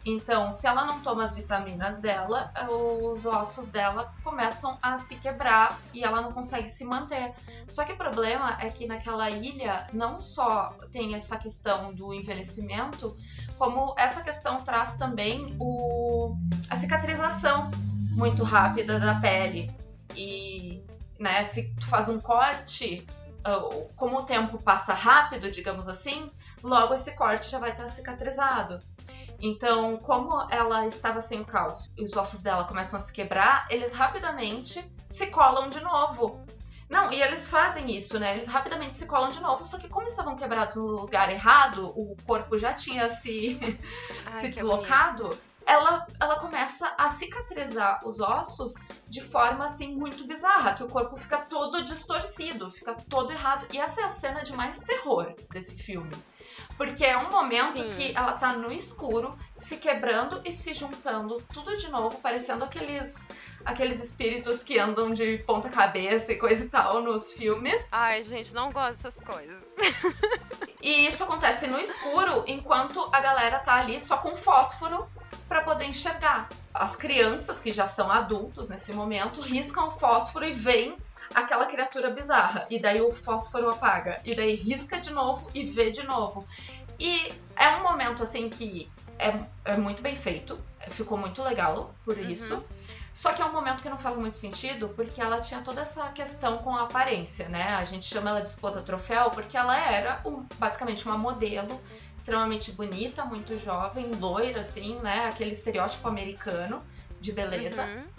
[0.05, 5.79] Então, se ela não toma as vitaminas dela, os ossos dela começam a se quebrar
[5.93, 7.35] e ela não consegue se manter.
[7.69, 13.17] Só que o problema é que naquela ilha não só tem essa questão do envelhecimento,
[13.59, 16.35] como essa questão traz também o,
[16.71, 17.71] a cicatrização
[18.13, 19.71] muito rápida da pele.
[20.17, 20.83] E
[21.19, 23.07] né, se tu faz um corte,
[23.97, 26.31] como o tempo passa rápido, digamos assim,
[26.63, 28.79] logo esse corte já vai estar cicatrizado.
[29.41, 33.67] Então, como ela estava sem o cálcio e os ossos dela começam a se quebrar,
[33.71, 36.45] eles rapidamente se colam de novo.
[36.89, 38.33] Não, e eles fazem isso, né?
[38.33, 42.17] Eles rapidamente se colam de novo, só que como estavam quebrados no lugar errado, o
[42.27, 43.61] corpo já tinha se,
[44.27, 48.73] Ai, se deslocado, ela, ela começa a cicatrizar os ossos
[49.07, 53.67] de forma assim muito bizarra, que o corpo fica todo distorcido, fica todo errado.
[53.71, 56.11] E essa é a cena de mais terror desse filme.
[56.79, 57.91] Porque é um momento Sim.
[57.97, 63.27] que ela tá no escuro, se quebrando e se juntando tudo de novo, parecendo aqueles
[63.65, 67.89] aqueles espíritos que andam de ponta cabeça e coisa e tal nos filmes.
[67.93, 69.63] Ai, gente, não gosto dessas coisas.
[70.81, 75.07] e isso acontece no escuro, enquanto a galera tá ali só com fósforo
[75.49, 76.49] para poder enxergar.
[76.73, 80.97] As crianças que já são adultos nesse momento riscam o fósforo e veem
[81.35, 82.67] aquela criatura bizarra.
[82.71, 84.21] E daí o fósforo apaga.
[84.25, 86.47] E daí risca de novo e vê de novo.
[86.99, 90.59] E é um momento assim que é, é muito bem feito.
[90.91, 92.31] Ficou muito legal por uhum.
[92.31, 92.65] isso.
[93.13, 96.09] Só que é um momento que não faz muito sentido, porque ela tinha toda essa
[96.11, 97.75] questão com a aparência, né?
[97.75, 101.81] A gente chama ela de esposa troféu porque ela era um, basicamente uma modelo
[102.17, 105.27] extremamente bonita, muito jovem, loira, assim, né?
[105.27, 106.81] Aquele estereótipo americano
[107.21, 107.85] de beleza.
[107.85, 108.18] Uhum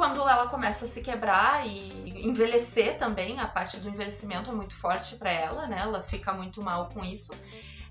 [0.00, 4.74] quando ela começa a se quebrar e envelhecer também, a parte do envelhecimento é muito
[4.74, 5.76] forte para ela, né?
[5.78, 7.34] Ela fica muito mal com isso.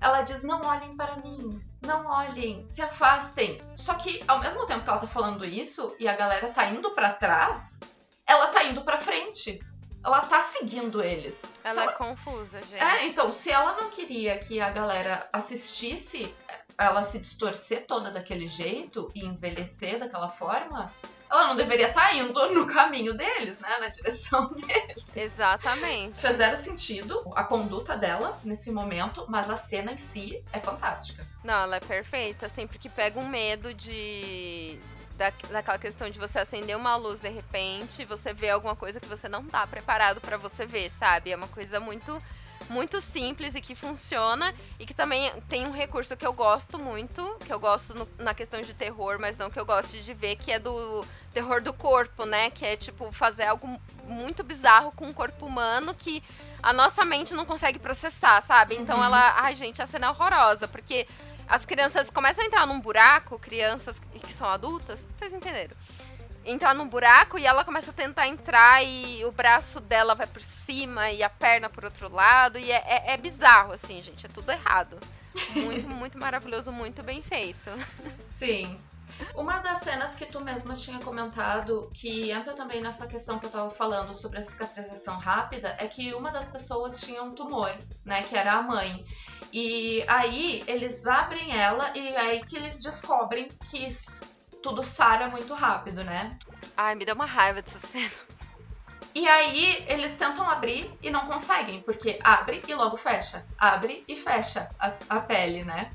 [0.01, 3.61] Ela diz: "Não olhem para mim, não olhem, se afastem".
[3.75, 6.89] Só que ao mesmo tempo que ela tá falando isso e a galera tá indo
[6.95, 7.79] para trás,
[8.25, 9.59] ela tá indo para frente.
[10.03, 11.53] Ela tá seguindo eles.
[11.63, 12.81] Ela, ela é confusa, gente.
[12.81, 16.35] É, então, se ela não queria que a galera assistisse
[16.75, 20.91] ela se distorcer toda daquele jeito e envelhecer daquela forma,
[21.29, 23.77] ela não deveria estar tá indo no caminho deles, né?
[23.79, 25.05] Na direção deles.
[25.15, 26.19] Exatamente.
[26.19, 31.25] Faz zero sentido a conduta dela nesse momento, mas a cena em si é fantástica.
[31.43, 34.79] Não, ela é perfeita, sempre que pega um medo de.
[35.15, 39.07] Da, daquela questão de você acender uma luz de repente, você vê alguma coisa que
[39.07, 41.31] você não tá preparado para você ver, sabe?
[41.31, 42.21] É uma coisa muito
[42.69, 47.37] muito simples e que funciona e que também tem um recurso que eu gosto muito,
[47.45, 50.35] que eu gosto no, na questão de terror, mas não que eu gosto de ver,
[50.35, 52.49] que é do terror do corpo, né?
[52.49, 56.23] Que é tipo fazer algo muito bizarro com o corpo humano que
[56.61, 58.75] a nossa mente não consegue processar, sabe?
[58.75, 59.03] Então uhum.
[59.05, 61.07] ela, ai gente, a cena é horrorosa, porque
[61.47, 65.75] as crianças começam a entrar num buraco, crianças que são adultas, vocês entenderam?
[66.45, 70.41] Entrar num buraco e ela começa a tentar entrar e o braço dela vai por
[70.41, 72.57] cima e a perna por outro lado.
[72.57, 74.25] E é, é, é bizarro, assim, gente.
[74.25, 74.97] É tudo errado.
[75.53, 77.69] Muito, muito maravilhoso, muito bem feito.
[78.25, 78.79] Sim.
[79.35, 83.49] Uma das cenas que tu mesma tinha comentado, que entra também nessa questão que eu
[83.49, 87.75] tava falando sobre a cicatrização rápida, é que uma das pessoas tinha um tumor,
[88.05, 88.23] né?
[88.23, 89.05] Que era a mãe.
[89.51, 93.87] E aí eles abrem ela e é aí que eles descobrem que
[94.61, 96.37] tudo sara muito rápido, né?
[96.75, 98.11] Ai, me deu uma raiva dessa cena.
[99.13, 103.45] E aí eles tentam abrir e não conseguem, porque abre e logo fecha.
[103.57, 105.91] Abre e fecha a, a pele, né?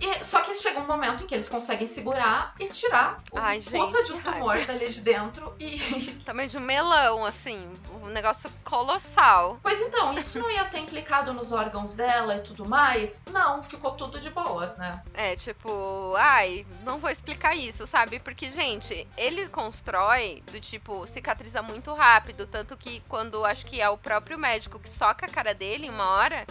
[0.00, 3.60] E, só que chega um momento em que eles conseguem segurar e tirar o Ai,
[3.60, 5.76] puta de um tumor dali de dentro e.
[6.24, 7.68] Também de um melão, assim.
[8.02, 9.58] Um negócio colossal.
[9.62, 13.24] Pois então, isso não ia ter implicado nos órgãos dela e tudo mais?
[13.32, 15.02] Não, ficou tudo de boas, né?
[15.14, 18.20] É, tipo, ai, não vou explicar isso, sabe?
[18.20, 22.46] Porque, gente, ele constrói do tipo, cicatriza muito rápido.
[22.46, 26.08] Tanto que quando acho que é o próprio médico que soca a cara dele uma
[26.10, 26.46] hora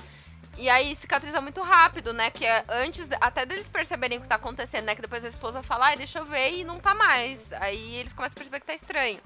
[0.57, 2.31] e aí cicatriza muito rápido, né?
[2.31, 4.95] Que é antes, até deles perceberem o que tá acontecendo, né?
[4.95, 7.53] Que depois a esposa fala, ai, deixa eu ver, e não tá mais.
[7.53, 9.21] Aí eles começam a perceber que tá estranho.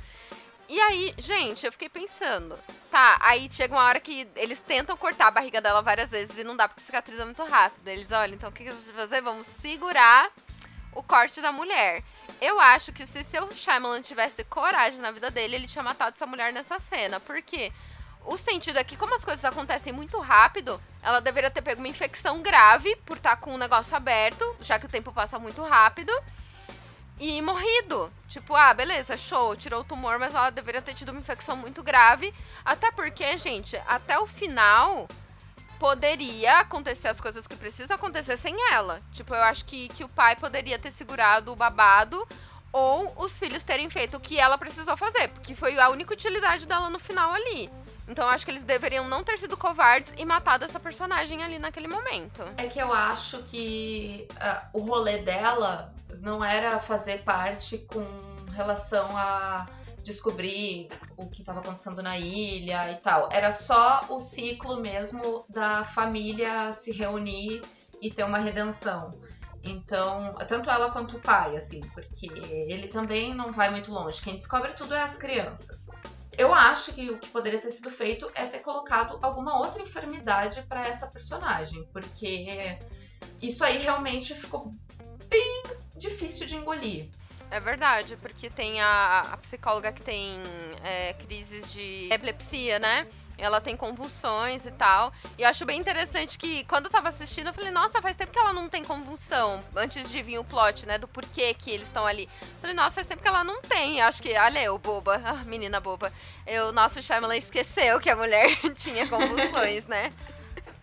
[0.67, 2.57] E aí, gente, eu fiquei pensando,
[2.89, 6.45] tá, aí chega uma hora que eles tentam cortar a barriga dela várias vezes e
[6.45, 7.87] não dá porque cicatriza muito rápido.
[7.87, 9.21] Eles, olha, então o que a gente vai fazer?
[9.21, 10.31] Vamos segurar
[10.93, 12.03] o corte da mulher.
[12.39, 16.25] Eu acho que se seu Shyamalan tivesse coragem na vida dele, ele tinha matado essa
[16.25, 17.19] mulher nessa cena.
[17.19, 17.71] Por quê?
[18.25, 21.88] O sentido é que, como as coisas acontecem muito rápido, ela deveria ter pego uma
[21.88, 25.62] infecção grave por estar tá com o negócio aberto, já que o tempo passa muito
[25.63, 26.13] rápido.
[27.19, 28.12] E morrido.
[28.27, 31.84] Tipo, ah, beleza, show, tirou o tumor, mas ela deveria ter tido uma infecção muito
[31.84, 32.34] grave.
[32.65, 35.07] Até porque, gente, até o final
[35.77, 39.01] poderia acontecer as coisas que precisam acontecer sem ela.
[39.13, 42.27] Tipo, eu acho que, que o pai poderia ter segurado o babado
[42.71, 46.65] ou os filhos terem feito o que ela precisou fazer, porque foi a única utilidade
[46.65, 47.69] dela no final ali.
[48.12, 51.88] Então acho que eles deveriam não ter sido covardes e matado essa personagem ali naquele
[51.88, 52.43] momento.
[52.58, 58.06] É que eu acho que uh, o rolê dela não era fazer parte com
[58.54, 59.65] relação a
[60.04, 63.30] descobrir o que estava acontecendo na ilha e tal.
[63.32, 67.62] Era só o ciclo mesmo da família se reunir
[68.02, 69.12] e ter uma redenção.
[69.63, 74.21] Então, tanto ela quanto o pai, assim, porque ele também não vai muito longe.
[74.21, 75.91] Quem descobre tudo é as crianças.
[76.41, 80.63] Eu acho que o que poderia ter sido feito é ter colocado alguma outra enfermidade
[80.63, 82.80] para essa personagem, porque
[83.39, 84.71] isso aí realmente ficou
[85.30, 85.63] bem
[85.95, 87.12] difícil de engolir.
[87.51, 90.41] É verdade, porque tem a, a psicóloga que tem
[90.84, 93.08] é, crises de epilepsia, né?
[93.37, 95.11] Ela tem convulsões e tal.
[95.37, 98.31] E eu acho bem interessante que quando eu tava assistindo, eu falei, nossa, faz tempo
[98.31, 99.61] que ela não tem convulsão.
[99.75, 100.97] Antes de vir o plot, né?
[100.97, 102.29] Do porquê que eles estão ali.
[102.41, 103.99] Eu falei, nossa, faz tempo que ela não tem.
[103.99, 105.21] Eu acho que, olha eu, boba.
[105.31, 106.11] Ah, menina boba.
[106.45, 110.11] Eu, nossa, o Shyamalan esqueceu que a mulher tinha convulsões, né?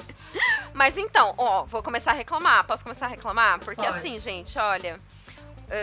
[0.72, 2.64] Mas então, ó, vou começar a reclamar.
[2.64, 3.58] Posso começar a reclamar?
[3.58, 3.98] Porque Pode.
[3.98, 4.98] assim, gente, olha.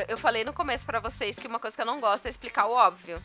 [0.08, 2.66] Eu falei no começo para vocês que uma coisa que eu não gosto é explicar
[2.66, 3.22] o óbvio.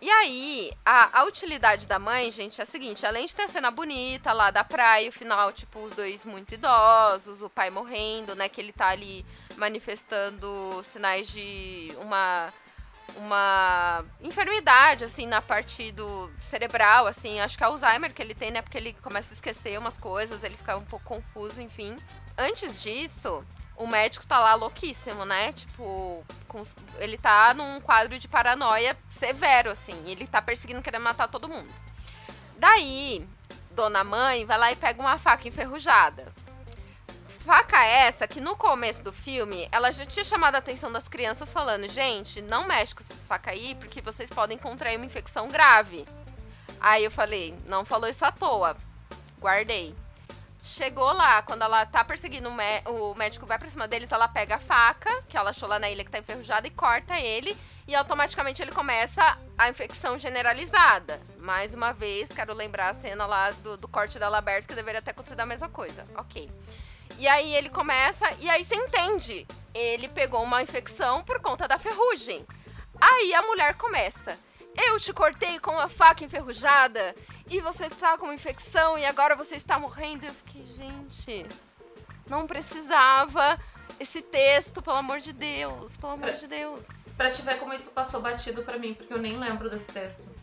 [0.00, 3.48] E aí, a, a, utilidade da mãe, gente, é a seguinte: além de ter a
[3.48, 8.34] cena bonita lá da praia, o final, tipo, os dois muito idosos, o pai morrendo,
[8.34, 8.48] né?
[8.48, 12.48] Que ele tá ali manifestando sinais de uma
[13.16, 18.50] uma enfermidade, assim, na parte do cerebral, assim, acho que é Alzheimer que ele tem,
[18.50, 18.62] né?
[18.62, 21.96] Porque ele começa a esquecer umas coisas, ele fica um pouco confuso, enfim.
[22.38, 23.44] Antes disso,
[23.80, 25.54] o médico tá lá louquíssimo, né?
[25.54, 26.62] Tipo, com,
[26.98, 30.02] ele tá num quadro de paranoia severo, assim.
[30.06, 31.72] Ele tá perseguindo, querendo matar todo mundo.
[32.58, 33.26] Daí,
[33.70, 36.30] dona mãe vai lá e pega uma faca enferrujada.
[37.42, 41.50] Faca essa que no começo do filme ela já tinha chamado a atenção das crianças
[41.50, 46.06] falando: gente, não mexe com essas facas aí porque vocês podem contrair uma infecção grave.
[46.78, 48.76] Aí eu falei: não falou isso à toa.
[49.40, 49.96] Guardei.
[50.62, 54.56] Chegou lá, quando ela tá perseguindo o, o médico, vai pra cima deles, ela pega
[54.56, 57.56] a faca, que ela achou lá na ilha que tá enferrujada, e corta ele.
[57.88, 61.20] E automaticamente ele começa a infecção generalizada.
[61.40, 65.02] Mais uma vez, quero lembrar a cena lá do, do corte dela aberto, que deveria
[65.02, 66.04] ter acontecido a mesma coisa.
[66.16, 66.48] Ok.
[67.18, 69.46] E aí ele começa, e aí você entende.
[69.74, 72.46] Ele pegou uma infecção por conta da ferrugem.
[73.00, 74.38] Aí a mulher começa.
[74.76, 77.14] Eu te cortei com uma faca enferrujada
[77.48, 80.26] e você está com uma infecção e agora você está morrendo.
[80.26, 81.46] Eu fiquei, gente,
[82.28, 83.58] não precisava
[83.98, 86.86] esse texto, pelo amor de Deus, pelo amor pra, de Deus.
[87.16, 90.34] Pra te ver como isso passou batido pra mim, porque eu nem lembro desse texto.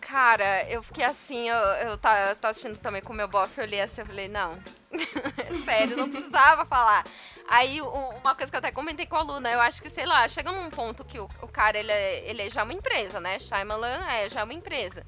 [0.00, 3.64] Cara, eu fiquei assim, eu, eu, tava, eu assistindo também com o meu bofe, eu
[3.64, 4.58] olhei assim, eu falei, não,
[5.64, 7.04] sério, não precisava falar.
[7.48, 10.26] Aí, uma coisa que eu até comentei com a Luna, eu acho que, sei lá,
[10.26, 13.38] chega num ponto que o, o cara, ele é, ele é já uma empresa, né?
[13.38, 15.04] Shyamalan é já uma empresa.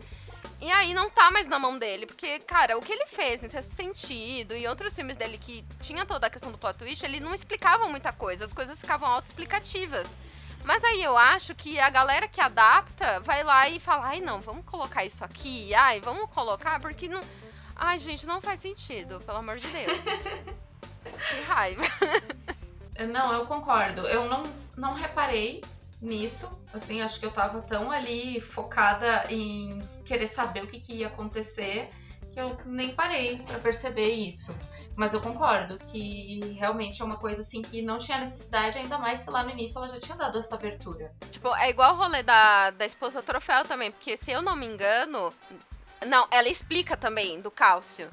[0.60, 3.62] E aí não tá mais na mão dele, porque, cara, o que ele fez nesse
[3.70, 7.34] sentido e outros filmes dele que tinha toda a questão do plot twist, ele não
[7.34, 10.08] explicava muita coisa, as coisas ficavam autoexplicativas.
[10.64, 14.40] Mas aí eu acho que a galera que adapta vai lá e fala, ai não,
[14.40, 17.20] vamos colocar isso aqui, ai, vamos colocar, porque não.
[17.76, 19.98] Ai, gente, não faz sentido, pelo amor de Deus.
[21.10, 21.82] que raiva.
[23.12, 24.06] Não, eu concordo.
[24.08, 24.42] Eu não,
[24.76, 25.62] não reparei
[26.02, 26.50] nisso.
[26.72, 31.06] Assim, acho que eu tava tão ali focada em querer saber o que, que ia
[31.06, 31.88] acontecer
[32.32, 34.54] que eu nem parei para perceber isso.
[34.94, 39.20] Mas eu concordo que realmente é uma coisa assim que não tinha necessidade, ainda mais
[39.20, 41.12] se lá no início ela já tinha dado essa abertura.
[41.32, 44.66] Tipo, é igual o rolê da, da esposa troféu também, porque se eu não me
[44.66, 45.32] engano.
[46.06, 48.08] Não, ela explica também do cálcio.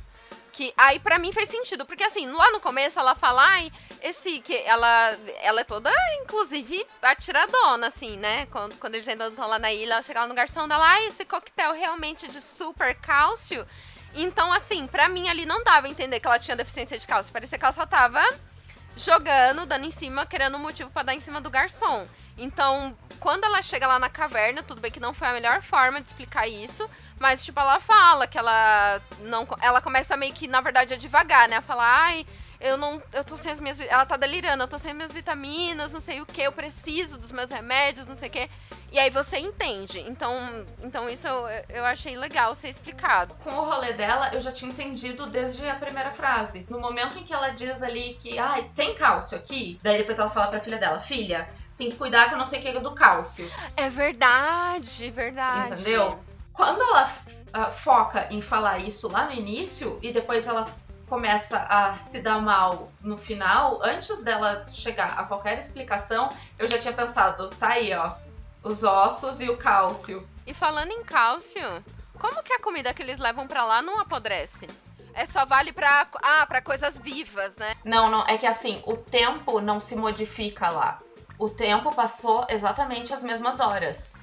[0.56, 3.70] Que aí para mim fez sentido, porque assim, lá no começo ela fala, ai,
[4.02, 5.92] esse que ela ela é toda
[6.24, 8.46] inclusive atiradona assim, né?
[8.46, 11.08] Quando, quando eles ainda estão lá na ilha, ela chega lá no garçom dela, ai,
[11.08, 13.68] esse coquetel realmente de super cálcio.
[14.14, 17.34] Então, assim, para mim ali não dava a entender que ela tinha deficiência de cálcio,
[17.34, 18.24] parecia que ela só tava
[18.96, 22.08] jogando, dando em cima, querendo um motivo para dar em cima do garçom.
[22.38, 26.00] Então, quando ela chega lá na caverna, tudo bem que não foi a melhor forma
[26.00, 29.48] de explicar isso, mas, tipo, ela fala que ela não.
[29.62, 31.58] Ela começa meio que, na verdade, a devagar, né?
[31.58, 32.26] A falar, ai,
[32.60, 33.02] eu não.
[33.14, 33.80] Eu tô sem as minhas.
[33.80, 37.18] Ela tá delirando, eu tô sem as minhas vitaminas, não sei o que, eu preciso
[37.18, 38.50] dos meus remédios, não sei o que.
[38.92, 40.00] E aí você entende.
[40.02, 43.34] Então, então isso eu, eu achei legal ser explicado.
[43.36, 46.66] Com o rolê dela, eu já tinha entendido desde a primeira frase.
[46.70, 50.30] No momento em que ela diz ali que, ai, tem cálcio aqui, daí depois ela
[50.30, 51.48] fala pra filha dela, filha,
[51.78, 53.50] tem que cuidar que eu não sei o que é do cálcio.
[53.76, 55.74] É verdade, verdade.
[55.74, 56.20] Entendeu?
[56.56, 57.12] Quando ela
[57.58, 60.68] uh, foca em falar isso lá no início e depois ela
[61.08, 66.80] começa a se dar mal no final, antes dela chegar a qualquer explicação, eu já
[66.80, 68.12] tinha pensado, tá aí, ó,
[68.64, 70.28] os ossos e o cálcio.
[70.48, 71.84] E falando em cálcio,
[72.20, 74.68] como que a comida que eles levam para lá não apodrece?
[75.14, 77.76] É só vale para ah, para coisas vivas, né?
[77.86, 81.00] Não, não, é que assim, o tempo não se modifica lá.
[81.38, 84.14] O tempo passou exatamente as mesmas horas.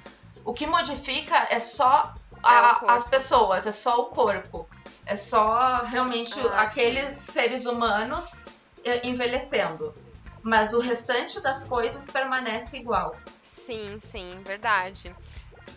[0.45, 2.11] O que modifica é só
[2.43, 4.69] a, é as pessoas, é só o corpo.
[5.05, 7.33] É só realmente ah, aqueles sim.
[7.33, 8.43] seres humanos
[8.85, 9.95] eh, envelhecendo.
[10.43, 13.17] Mas o restante das coisas permanece igual.
[13.45, 15.15] Sim, sim, verdade.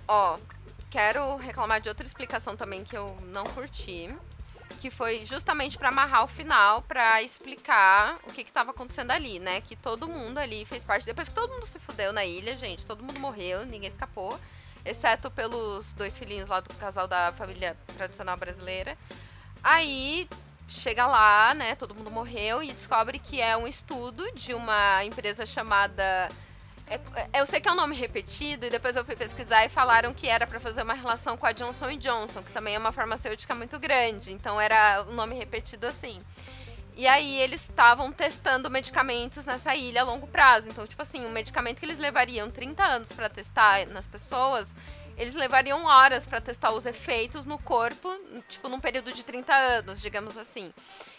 [0.07, 0.38] Ó,
[0.89, 4.16] quero reclamar de outra explicação também que eu não curti.
[4.80, 9.61] Que foi justamente para amarrar o final, para explicar o que estava acontecendo ali, né?
[9.61, 11.05] Que todo mundo ali fez parte.
[11.05, 14.38] Depois que todo mundo se fudeu na ilha, gente, todo mundo morreu, ninguém escapou
[14.86, 18.97] exceto pelos dois filhinhos lá do casal da família tradicional brasileira.
[19.63, 20.29] Aí
[20.67, 21.75] chega lá, né?
[21.75, 26.29] Todo mundo morreu e descobre que é um estudo de uma empresa chamada.
[26.88, 26.99] É,
[27.33, 30.13] é eu sei que é um nome repetido, e depois eu fui pesquisar e falaram
[30.13, 33.55] que era para fazer uma relação com a Johnson Johnson, que também é uma farmacêutica
[33.55, 34.31] muito grande.
[34.31, 36.19] Então era um nome repetido assim.
[36.96, 40.70] E aí eles estavam testando medicamentos nessa ilha a longo prazo.
[40.70, 44.74] Então, tipo assim, um medicamento que eles levariam 30 anos para testar nas pessoas,
[45.18, 48.10] eles levariam horas para testar os efeitos no corpo,
[48.48, 50.74] tipo num período de 30 anos, digamos assim.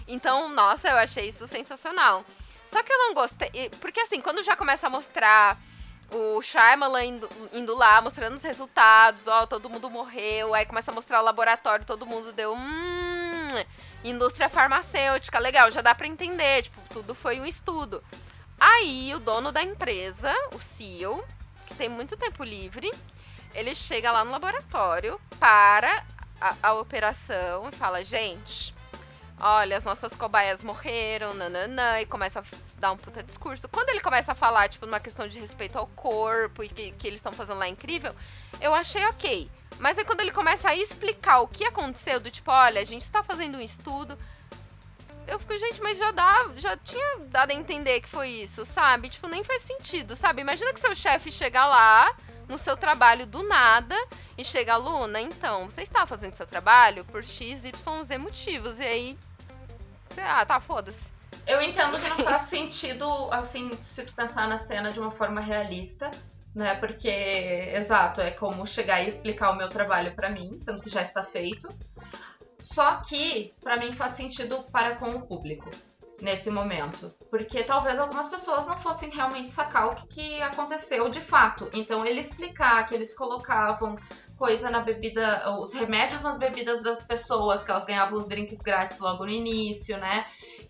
[0.09, 2.25] Então, nossa, eu achei isso sensacional.
[2.69, 5.57] Só que eu não gostei, porque assim, quando já começa a mostrar
[6.11, 10.95] o Shyamalan indo, indo lá, mostrando os resultados, ó, todo mundo morreu, aí começa a
[10.95, 13.06] mostrar o laboratório, todo mundo deu, hum,
[14.11, 18.03] indústria farmacêutica, legal, já dá para entender, tipo, tudo foi um estudo.
[18.59, 21.23] Aí o dono da empresa, o CEO,
[21.67, 22.91] que tem muito tempo livre,
[23.55, 26.05] ele chega lá no laboratório, para
[26.41, 28.75] a, a operação e fala: gente,
[29.39, 32.45] olha, as nossas cobaias morreram, nananã, e começa a
[32.79, 33.69] dar um puta discurso.
[33.69, 37.07] Quando ele começa a falar, tipo, numa questão de respeito ao corpo e que, que
[37.07, 38.15] eles estão fazendo lá incrível,
[38.61, 39.51] eu achei ok.
[39.79, 43.03] Mas aí quando ele começa a explicar o que aconteceu, do tipo, olha, a gente
[43.03, 44.19] está fazendo um estudo.
[45.27, 49.09] Eu fico, gente, mas já dá, já tinha dado a entender que foi isso, sabe?
[49.09, 50.41] Tipo, nem faz sentido, sabe?
[50.41, 52.15] Imagina que seu chefe chega lá
[52.49, 53.97] no seu trabalho do nada
[54.39, 58.79] e chega, Luna, então, você está fazendo seu trabalho por X, Y, Z motivos.
[58.79, 59.19] E aí,
[60.17, 61.11] ah, tá, foda-se.
[61.47, 65.41] Eu entendo que não faz sentido, assim, se tu pensar na cena de uma forma
[65.41, 66.11] realista
[66.57, 66.75] né?
[66.75, 71.03] Porque, exato, é como chegar e explicar o meu trabalho para mim, sendo que já
[71.03, 71.69] está feito.
[72.59, 75.71] Só que, para mim, faz sentido para com o público
[76.23, 77.15] nesse momento.
[77.29, 81.69] Porque talvez algumas pessoas não fossem realmente sacar o que, que aconteceu de fato.
[81.75, 83.99] Então, ele explicar que eles colocavam
[84.39, 88.99] coisa na bebida, os remédios nas bebidas das pessoas, que elas ganhavam os drinks grátis
[88.99, 90.25] logo no início, né?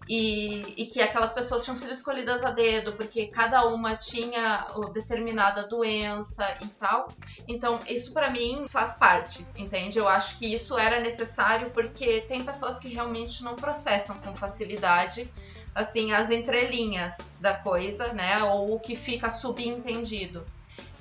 [0.09, 5.67] E, e, que aquelas pessoas tinham sido escolhidas a dedo, porque cada uma tinha determinada
[5.67, 7.09] doença e tal.
[7.49, 9.99] Então, isso para mim faz parte, entende?
[9.99, 15.29] Eu acho que isso era necessário porque tem pessoas que realmente não processam com facilidade
[15.77, 18.43] assim as entrelinhas da coisa, né?
[18.43, 20.45] Ou o que fica subentendido.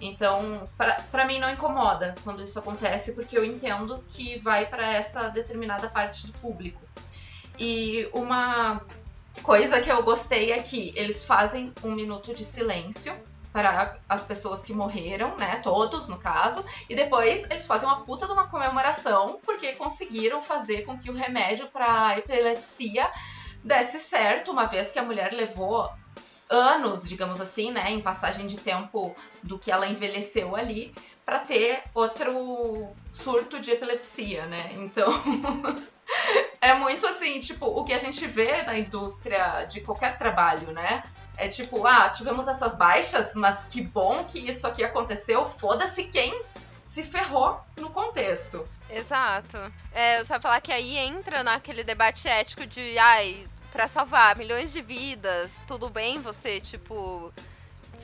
[0.02, 0.68] Então,
[1.10, 5.88] para mim não incomoda quando isso acontece, porque eu entendo que vai para essa determinada
[5.88, 6.82] parte do público.
[7.58, 8.82] E uma
[9.42, 13.16] coisa que eu gostei é que eles fazem um minuto de silêncio
[13.52, 15.62] para as pessoas que morreram, né?
[15.64, 16.66] Todos, no caso.
[16.90, 21.14] E depois eles fazem uma puta de uma comemoração porque conseguiram fazer com que o
[21.14, 23.10] remédio para epilepsia
[23.64, 25.90] desse certo, uma vez que a mulher levou
[26.50, 30.94] anos, digamos assim, né, em passagem de tempo do que ela envelheceu ali,
[31.26, 34.72] para ter outro surto de epilepsia, né?
[34.74, 35.10] Então,
[36.62, 41.04] é muito assim, tipo, o que a gente vê na indústria de qualquer trabalho, né?
[41.38, 46.42] É tipo, ah, tivemos essas baixas, mas que bom que isso aqui aconteceu, foda-se quem
[46.84, 48.66] se ferrou no contexto.
[48.90, 49.58] Exato.
[49.92, 54.72] É, eu só falar que aí entra naquele debate ético de, ai, para salvar milhões
[54.72, 57.34] de vidas, tudo bem você, tipo,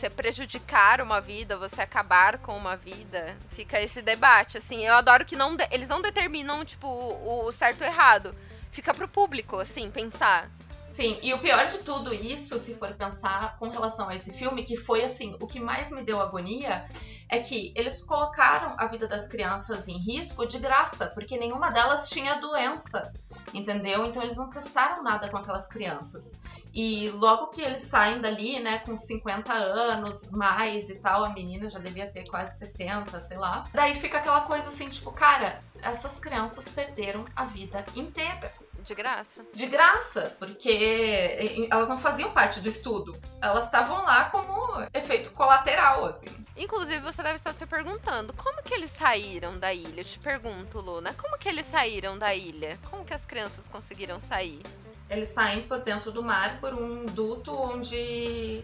[0.01, 5.23] você prejudicar uma vida, você acabar com uma vida, fica esse debate, assim, eu adoro
[5.23, 8.33] que não eles não determinam, tipo, o, o certo e errado,
[8.71, 10.49] fica pro público, assim, pensar.
[10.89, 14.63] Sim, e o pior de tudo isso, se for pensar com relação a esse filme,
[14.63, 16.85] que foi assim, o que mais me deu agonia
[17.29, 22.09] é que eles colocaram a vida das crianças em risco de graça, porque nenhuma delas
[22.09, 23.13] tinha doença,
[23.53, 24.05] entendeu?
[24.05, 26.39] Então eles não testaram nada com aquelas crianças.
[26.73, 31.69] E logo que eles saem dali, né, com 50 anos mais e tal, a menina
[31.69, 33.63] já devia ter quase 60, sei lá.
[33.73, 38.53] Daí fica aquela coisa assim, tipo, cara, essas crianças perderam a vida inteira.
[38.83, 39.45] De graça.
[39.53, 43.15] De graça, porque elas não faziam parte do estudo.
[43.39, 46.29] Elas estavam lá como efeito colateral, assim.
[46.61, 50.01] Inclusive, você deve estar se perguntando, como que eles saíram da ilha?
[50.01, 52.77] Eu te pergunto, Luna, como que eles saíram da ilha?
[52.87, 54.61] Como que as crianças conseguiram sair?
[55.09, 58.63] Eles saem por dentro do mar por um duto onde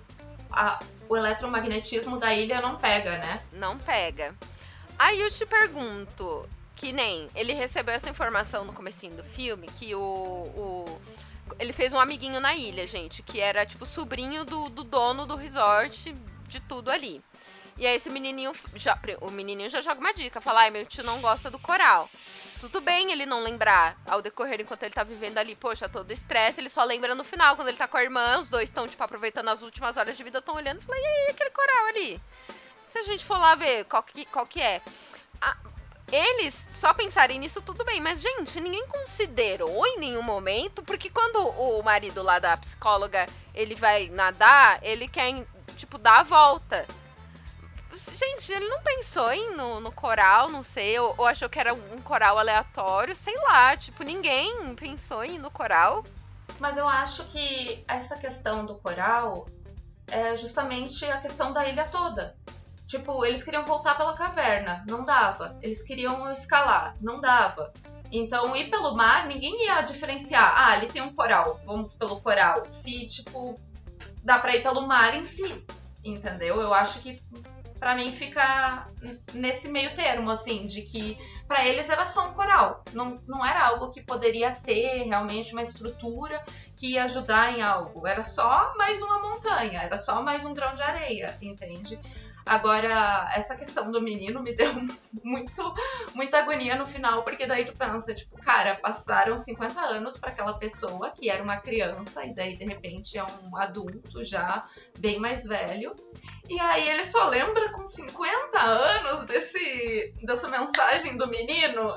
[0.51, 0.77] a,
[1.09, 3.41] o eletromagnetismo da ilha não pega, né?
[3.51, 4.35] Não pega.
[4.99, 9.95] Aí eu te pergunto, que nem ele recebeu essa informação no comecinho do filme que
[9.95, 11.01] o, o
[11.57, 15.35] ele fez um amiguinho na ilha, gente, que era tipo sobrinho do, do dono do
[15.35, 16.15] resort,
[16.47, 17.23] de tudo ali.
[17.77, 21.03] E aí esse menininho, já, o menininho já joga uma dica, fala, ai, meu tio
[21.03, 22.09] não gosta do coral.
[22.59, 26.59] Tudo bem ele não lembrar ao decorrer enquanto ele tá vivendo ali, poxa, todo estresse,
[26.59, 29.03] ele só lembra no final, quando ele tá com a irmã, os dois estão, tipo,
[29.03, 32.19] aproveitando as últimas horas de vida, estão olhando e falam, e aí, aquele coral ali?
[32.83, 34.81] Se a gente for lá ver qual que, qual que é.
[35.39, 35.55] A,
[36.11, 37.99] eles só pensarem nisso, tudo bem.
[37.99, 43.75] Mas, gente, ninguém considerou em nenhum momento, porque quando o marido lá da psicóloga, ele
[43.75, 46.87] vai nadar, ele quer, tipo, dar a volta.
[48.13, 51.73] Gente, ele não pensou em no, no coral, não sei, ou, ou, achou que era
[51.73, 56.03] um coral aleatório, sei lá, tipo, ninguém pensou em no coral.
[56.59, 59.45] Mas eu acho que essa questão do coral
[60.07, 62.35] é justamente a questão da ilha toda.
[62.87, 65.57] Tipo, eles queriam voltar pela caverna, não dava.
[65.61, 67.73] Eles queriam escalar, não dava.
[68.09, 70.53] Então, ir pelo mar, ninguém ia diferenciar.
[70.55, 72.63] Ah, ali tem um coral, vamos pelo coral.
[72.69, 73.55] Se, tipo,
[74.23, 75.65] dá pra ir pelo mar em si,
[76.03, 76.61] entendeu?
[76.61, 77.17] Eu acho que
[77.79, 78.87] para mim fica
[79.33, 81.17] nesse meio termo, assim, de que
[81.47, 85.61] para eles era só um coral, não, não era algo que poderia ter realmente uma
[85.61, 86.43] estrutura
[86.75, 90.73] que ia ajudar em algo, era só mais uma montanha, era só mais um grão
[90.75, 91.99] de areia, entende?
[92.47, 94.73] Agora, essa questão do menino me deu
[95.23, 95.75] muito,
[96.13, 100.53] muita agonia no final, porque daí tu pensa, tipo, cara, passaram 50 anos para aquela
[100.53, 104.65] pessoa que era uma criança e daí de repente é um adulto já
[104.99, 105.95] bem mais velho.
[106.49, 111.93] E aí ele só lembra com 50 anos desse dessa mensagem do menino.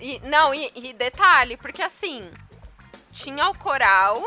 [0.00, 2.30] E, não, e, e detalhe, porque assim,
[3.12, 4.22] tinha o coral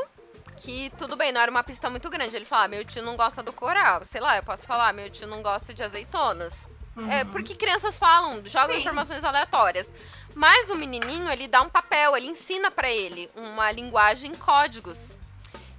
[0.57, 2.35] que tudo bem, não era uma pista muito grande.
[2.35, 4.03] Ele fala, ah, meu tio não gosta do coral.
[4.05, 6.53] Sei lá, eu posso falar, meu tio não gosta de azeitonas.
[6.95, 7.11] Uhum.
[7.11, 8.81] É, porque crianças falam, jogam Sim.
[8.81, 9.87] informações aleatórias.
[10.33, 14.97] Mas o menininho, ele dá um papel, ele ensina para ele uma linguagem em códigos.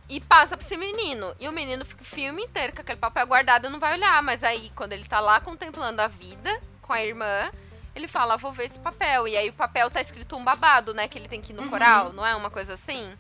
[0.09, 1.35] E passa pra esse menino.
[1.39, 4.23] E o menino fica o filme inteiro com aquele papel guardado e não vai olhar.
[4.23, 7.51] Mas aí, quando ele tá lá contemplando a vida com a irmã,
[7.95, 9.29] ele fala, vou ver esse papel.
[9.29, 11.09] E aí o papel tá escrito um babado, né?
[11.09, 11.69] Que ele tem que ir no uhum.
[11.69, 13.13] coral, não é uma coisa assim?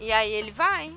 [0.00, 0.94] E aí ele vai.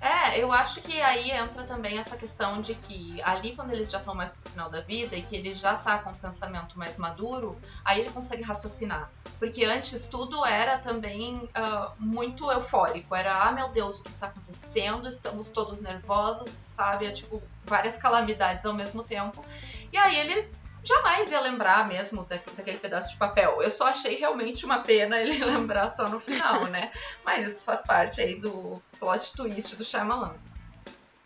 [0.00, 3.98] É, eu acho que aí entra também essa questão de que ali quando eles já
[3.98, 6.96] estão mais pro final da vida e que ele já tá com o pensamento mais
[6.96, 9.10] maduro, aí ele consegue raciocinar.
[9.38, 13.14] Porque antes tudo era também uh, muito eufórico.
[13.14, 15.06] Era, ah meu Deus, o que está acontecendo?
[15.06, 17.06] Estamos todos nervosos, sabe?
[17.06, 19.44] É tipo várias calamidades ao mesmo tempo.
[19.92, 20.48] E aí ele
[20.82, 23.62] jamais ia lembrar mesmo daquele pedaço de papel.
[23.62, 26.90] Eu só achei realmente uma pena ele lembrar só no final, né?
[27.24, 30.34] Mas isso faz parte aí do plot twist do Shyamalan.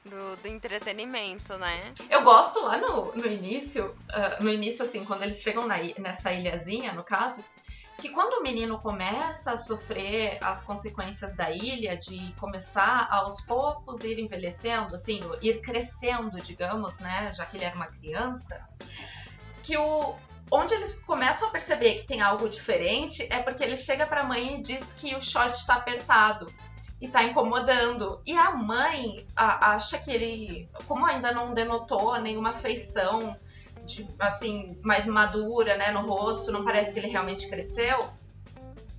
[0.04, 1.94] Do, do entretenimento, né?
[2.10, 6.30] Eu gosto lá no, no início, uh, no início, assim, quando eles chegam na, nessa
[6.30, 7.42] ilhazinha, no caso,
[7.98, 14.04] que quando o menino começa a sofrer as consequências da ilha, de começar aos poucos
[14.04, 18.60] ir envelhecendo, assim, ir crescendo, digamos, né, já que ele era uma criança,
[19.64, 20.14] que o
[20.50, 24.24] onde eles começam a perceber que tem algo diferente é porque ele chega para a
[24.24, 26.52] mãe e diz que o short está apertado
[27.00, 28.20] e tá incomodando.
[28.24, 33.36] E a mãe a, acha que ele, como ainda não denotou nenhuma feição
[33.84, 38.08] de, assim mais madura, né, no rosto, não parece que ele realmente cresceu.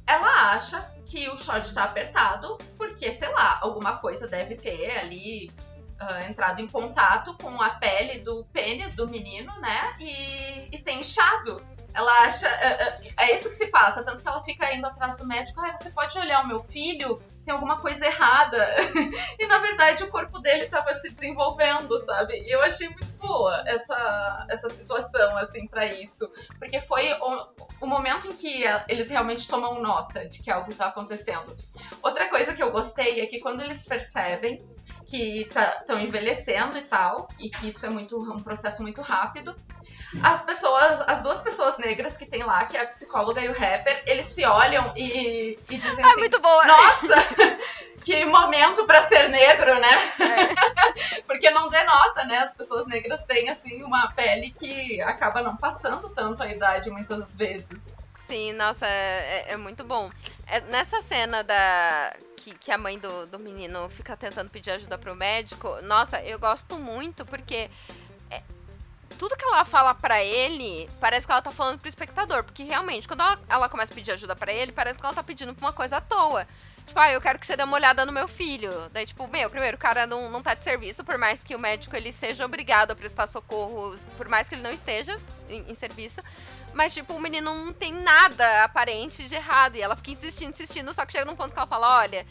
[0.05, 5.51] Ela acha que o short está apertado porque, sei lá, alguma coisa deve ter ali
[6.01, 9.95] uh, entrado em contato com a pele do pênis do menino, né?
[9.99, 11.61] E, e tem inchado.
[11.95, 12.47] Ela acha.
[12.47, 15.61] É, é, isso que se passa, tanto que ela fica indo atrás do médico.
[15.61, 17.21] Ah, você pode olhar o meu filho?
[17.45, 18.75] Tem alguma coisa errada.
[19.39, 22.41] e na verdade o corpo dele estava se desenvolvendo, sabe?
[22.41, 26.29] E eu achei muito boa essa, essa situação, assim, para isso.
[26.59, 27.47] Porque foi o,
[27.79, 31.55] o momento em que eles realmente tomam nota de que algo tá acontecendo.
[32.01, 34.59] Outra coisa que eu gostei é que quando eles percebem
[35.05, 39.55] que estão tá, envelhecendo e tal, e que isso é muito um processo muito rápido,
[40.23, 43.53] as pessoas, as duas pessoas negras que tem lá, que é a psicóloga e o
[43.53, 46.65] rapper, eles se olham e, e dizem ah, assim: muito boa.
[46.65, 47.15] Nossa,
[48.03, 49.97] que momento para ser negro, né?
[50.19, 51.21] É.
[51.27, 52.39] Porque não denota, né?
[52.39, 57.35] As pessoas negras têm, assim, uma pele que acaba não passando tanto a idade muitas
[57.35, 57.93] vezes.
[58.27, 60.09] Sim, nossa, é, é, é muito bom.
[60.47, 62.13] É, nessa cena da
[62.45, 66.37] que, que a mãe do, do menino fica tentando pedir ajuda pro médico, nossa, eu
[66.37, 67.71] gosto muito porque
[68.29, 68.43] é,
[69.17, 72.43] tudo que ela fala para ele, parece que ela tá falando pro espectador.
[72.43, 75.23] Porque realmente, quando ela, ela começa a pedir ajuda para ele, parece que ela tá
[75.23, 76.47] pedindo pra uma coisa à toa.
[76.85, 78.71] Tipo, ah, eu quero que você dê uma olhada no meu filho.
[78.91, 81.59] Daí, tipo, meu, primeiro, o cara não, não tá de serviço, por mais que o
[81.59, 85.19] médico ele seja obrigado a prestar socorro, por mais que ele não esteja
[85.49, 86.21] em, em serviço.
[86.75, 89.77] Mas, tipo, o menino não tem nada aparente de errado.
[89.77, 92.27] E ela fica insistindo, insistindo, só que chega num ponto que ela fala, olha.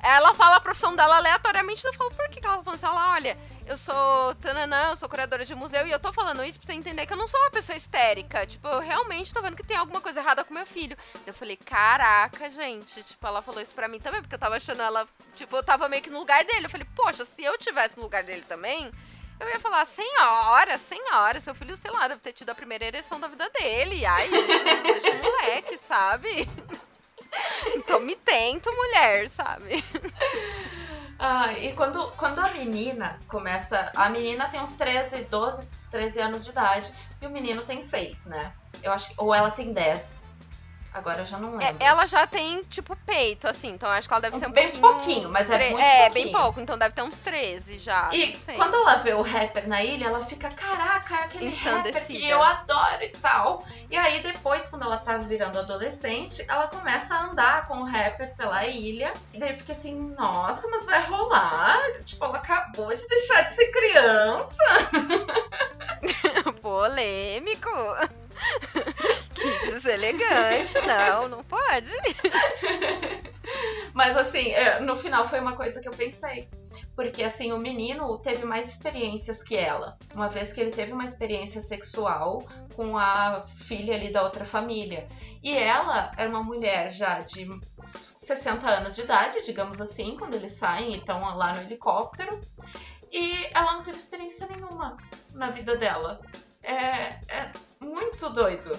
[0.00, 2.86] Ela fala a profissão dela aleatoriamente, eu falo, por que, que ela tá falando assim?
[2.86, 3.36] Ela, olha,
[3.66, 6.74] eu sou tananã, eu sou curadora de museu e eu tô falando isso pra você
[6.74, 8.46] entender que eu não sou uma pessoa histérica.
[8.46, 10.96] Tipo, eu realmente tô vendo que tem alguma coisa errada com meu filho.
[11.26, 13.02] Eu falei, caraca, gente.
[13.02, 15.08] Tipo, ela falou isso pra mim também, porque eu tava achando ela.
[15.34, 16.66] Tipo, eu tava meio que no lugar dele.
[16.66, 18.92] Eu falei, poxa, se eu tivesse no lugar dele também,
[19.40, 23.20] eu ia falar, senhora, senhora, seu filho, sei lá, deve ter tido a primeira ereção
[23.20, 24.04] da vida dele.
[24.04, 26.48] Ai, deixa o moleque, sabe?
[27.74, 29.84] então me tento, mulher, sabe?
[31.18, 33.90] Ah, e quando, quando a menina começa.
[33.96, 38.26] A menina tem uns 13, 12, 13 anos de idade e o menino tem 6,
[38.26, 38.52] né?
[38.82, 40.27] Eu acho que, Ou ela tem 10.
[40.92, 41.76] Agora eu já não lembro.
[41.80, 44.70] É, ela já tem, tipo, peito, assim, então acho que ela deve ser um bem
[44.70, 44.82] pouquinho...
[44.94, 46.24] pouquinho, mas é muito É, pouquinho.
[46.24, 48.08] bem pouco, então deve ter uns 13 já.
[48.12, 52.28] E quando ela vê o rapper na ilha, ela fica, caraca, é aquele rapper que
[52.28, 53.64] eu adoro e tal.
[53.90, 58.34] E aí depois, quando ela tá virando adolescente, ela começa a andar com o rapper
[58.34, 59.12] pela ilha.
[59.32, 61.78] E daí fica assim, nossa, mas vai rolar?
[62.04, 64.64] Tipo, ela acabou de deixar de ser criança.
[66.62, 67.68] Polêmico.
[69.70, 71.90] Deselegante, não, não pode.
[73.94, 76.48] Mas assim, é, no final foi uma coisa que eu pensei.
[76.94, 79.98] Porque assim, o menino teve mais experiências que ela.
[80.14, 85.08] Uma vez que ele teve uma experiência sexual com a filha ali da outra família.
[85.42, 87.48] E ela era uma mulher já de
[87.84, 92.40] 60 anos de idade, digamos assim, quando eles saem e estão lá no helicóptero.
[93.10, 94.96] E ela não teve experiência nenhuma
[95.32, 96.20] na vida dela.
[96.62, 98.78] É, é muito doido.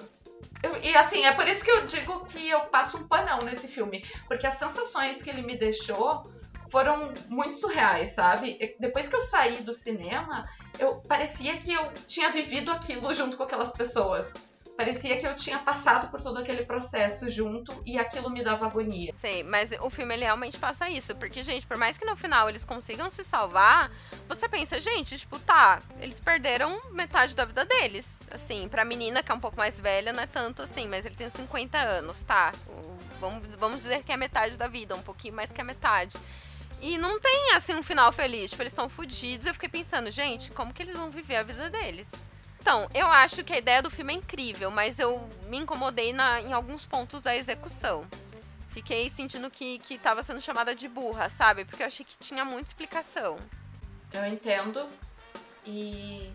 [0.62, 3.68] Eu, e assim, é por isso que eu digo que eu passo um panão nesse
[3.68, 4.04] filme.
[4.28, 6.22] Porque as sensações que ele me deixou
[6.70, 8.76] foram muito surreais, sabe?
[8.78, 10.44] Depois que eu saí do cinema,
[10.78, 14.34] eu parecia que eu tinha vivido aquilo junto com aquelas pessoas.
[14.80, 19.12] Parecia que eu tinha passado por todo aquele processo junto e aquilo me dava agonia.
[19.12, 21.14] Sei, mas o filme ele realmente passa isso.
[21.16, 23.92] Porque, gente, por mais que no final eles consigam se salvar,
[24.26, 28.08] você pensa, gente, tipo, tá, eles perderam metade da vida deles.
[28.30, 31.14] Assim, pra menina que é um pouco mais velha, não é tanto assim, mas ele
[31.14, 32.50] tem 50 anos, tá?
[33.20, 36.16] Vamos, vamos dizer que é metade da vida, um pouquinho mais que a metade.
[36.80, 38.48] E não tem, assim, um final feliz.
[38.48, 39.44] Tipo, eles estão fodidos.
[39.44, 42.10] Eu fiquei pensando, gente, como que eles vão viver a vida deles?
[42.60, 46.40] Então, eu acho que a ideia do filme é incrível, mas eu me incomodei na,
[46.42, 48.04] em alguns pontos da execução.
[48.68, 51.64] Fiquei sentindo que, que tava sendo chamada de burra, sabe?
[51.64, 53.38] Porque eu achei que tinha muita explicação.
[54.12, 54.86] Eu entendo.
[55.64, 56.30] E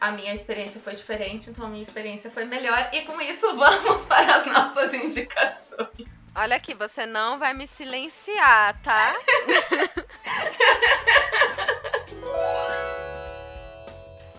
[0.00, 2.90] a minha experiência foi diferente, então a minha experiência foi melhor.
[2.92, 6.08] E com isso, vamos para as nossas indicações.
[6.36, 9.14] Olha aqui, você não vai me silenciar, tá?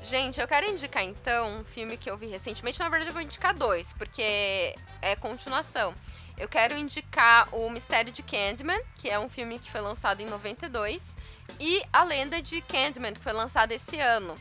[0.08, 2.80] Gente, eu quero indicar então um filme que eu vi recentemente.
[2.80, 5.96] Na verdade, eu vou indicar dois, porque é continuação.
[6.38, 10.28] Eu quero indicar O Mistério de Candyman, que é um filme que foi lançado em
[10.28, 11.02] 92,
[11.60, 14.36] e A Lenda de Candyman, que foi lançado esse ano.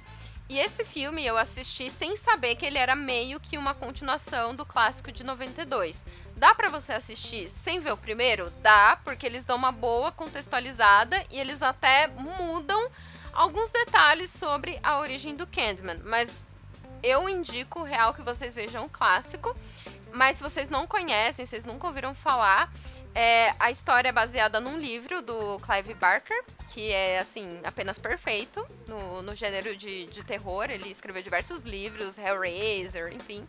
[0.50, 4.66] E esse filme eu assisti sem saber que ele era meio que uma continuação do
[4.66, 5.98] clássico de 92.
[6.36, 8.50] Dá para você assistir sem ver o primeiro?
[8.60, 12.90] Dá, porque eles dão uma boa contextualizada e eles até mudam
[13.34, 16.42] alguns detalhes sobre a origem do Candyman, mas
[17.02, 19.54] eu indico real que vocês vejam o clássico.
[20.12, 22.72] Mas se vocês não conhecem, vocês nunca ouviram falar,
[23.14, 28.64] é, a história é baseada num livro do Clive Barker, que é, assim, apenas perfeito
[28.86, 30.70] no, no gênero de, de terror.
[30.70, 33.44] Ele escreveu diversos livros, Hellraiser, enfim.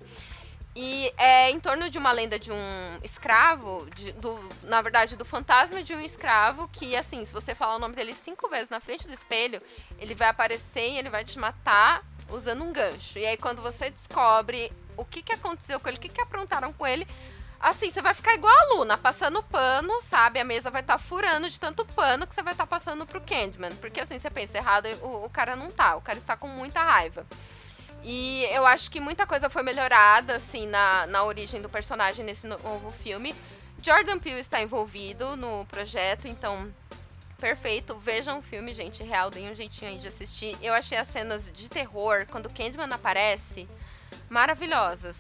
[0.76, 5.23] E é em torno de uma lenda de um escravo, de, do, na verdade, do
[5.23, 8.82] fantasma de um escravo, que, assim, se você falar o nome dele cinco vezes na
[8.82, 9.61] frente do espelho,
[9.97, 13.17] ele vai aparecer e ele vai te matar usando um gancho.
[13.17, 16.73] E aí quando você descobre o que, que aconteceu com ele, o que, que aprontaram
[16.73, 17.07] com ele,
[17.57, 20.39] assim, você vai ficar igual a Luna, passando pano, sabe?
[20.39, 23.05] A mesa vai estar tá furando de tanto pano que você vai estar tá passando
[23.05, 23.76] pro Candyman.
[23.78, 26.82] Porque assim, você pensa errado, o, o cara não tá, o cara está com muita
[26.84, 27.26] raiva.
[28.08, 32.45] E eu acho que muita coisa foi melhorada, assim, na, na origem do personagem nesse
[32.45, 33.36] novo filme.
[33.82, 36.72] Jordan Peele está envolvido no projeto, então
[37.39, 37.97] perfeito.
[37.97, 40.56] Vejam o filme, gente, real, deem um jeitinho aí de assistir.
[40.62, 43.68] Eu achei as cenas de terror, quando o Candyman aparece,
[44.30, 45.18] maravilhosas.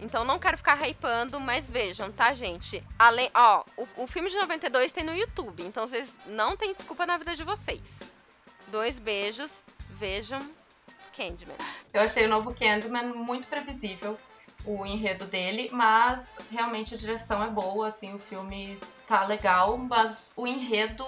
[0.00, 2.82] Então não quero ficar hypando, mas vejam, tá, gente?
[2.98, 7.06] Além, ó, o, o filme de 92 tem no YouTube, então vocês não têm desculpa
[7.06, 8.00] na vida de vocês.
[8.72, 9.52] Dois beijos,
[9.90, 10.40] vejam
[11.16, 11.56] Candyman.
[11.92, 14.18] Eu achei o novo Candyman muito previsível,
[14.64, 20.32] o enredo dele, mas realmente a direção é boa, assim, o filme tá legal, mas
[20.36, 21.06] o enredo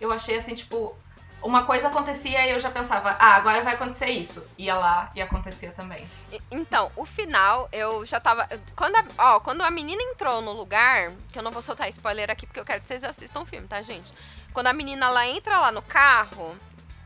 [0.00, 0.96] eu achei assim, tipo,
[1.44, 4.46] uma coisa acontecia e eu já pensava, ah, agora vai acontecer isso.
[4.56, 6.08] Ia lá e acontecia também.
[6.50, 8.48] Então, o final, eu já tava.
[8.74, 12.30] Quando a, ó, quando a menina entrou no lugar, que eu não vou soltar spoiler
[12.30, 14.12] aqui porque eu quero que vocês assistam o filme, tá, gente?
[14.52, 16.56] Quando a menina lá entra lá no carro,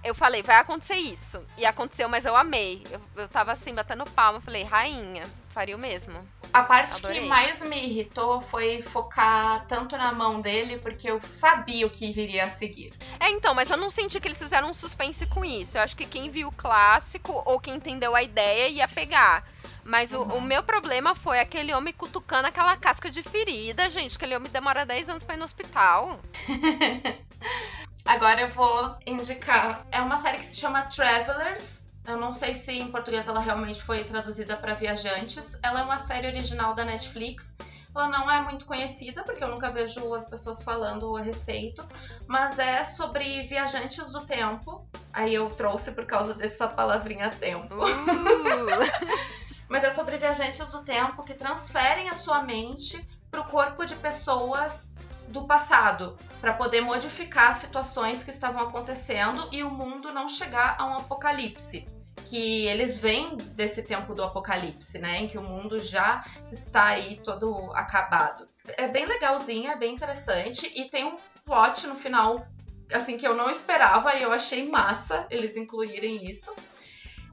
[0.02, 1.40] eu falei, vai acontecer isso.
[1.56, 2.86] E aconteceu, mas eu amei.
[2.90, 6.14] Eu, eu tava assim, batendo palma, falei, rainha, faria o mesmo.
[6.52, 7.20] A parte Adorei.
[7.20, 12.10] que mais me irritou foi focar tanto na mão dele, porque eu sabia o que
[12.12, 12.92] viria a seguir.
[13.20, 15.76] É, então, mas eu não senti que eles fizeram um suspense com isso.
[15.76, 19.44] Eu acho que quem viu o clássico ou quem entendeu a ideia ia pegar.
[19.84, 20.22] Mas uhum.
[20.22, 24.16] o, o, meu problema foi aquele homem cutucando aquela casca de ferida, gente.
[24.16, 26.20] Aquele homem demora 10 anos pra ir no hospital.
[28.08, 29.82] Agora eu vou indicar.
[29.92, 31.84] É uma série que se chama Travelers.
[32.06, 35.58] Eu não sei se em português ela realmente foi traduzida para viajantes.
[35.62, 37.54] Ela é uma série original da Netflix.
[37.94, 41.86] Ela não é muito conhecida porque eu nunca vejo as pessoas falando a respeito,
[42.26, 44.88] mas é sobre viajantes do tempo.
[45.12, 47.74] Aí eu trouxe por causa dessa palavrinha tempo.
[47.74, 49.18] Uh.
[49.68, 53.96] mas é sobre viajantes do tempo que transferem a sua mente para o corpo de
[53.96, 54.94] pessoas
[55.28, 60.86] do passado para poder modificar situações que estavam acontecendo e o mundo não chegar a
[60.86, 61.86] um apocalipse.
[62.26, 65.22] Que eles vêm desse tempo do apocalipse, né?
[65.22, 68.46] Em que o mundo já está aí todo acabado.
[68.76, 72.46] É bem legalzinha, é bem interessante e tem um plot no final
[72.92, 76.54] assim que eu não esperava e eu achei massa eles incluírem isso.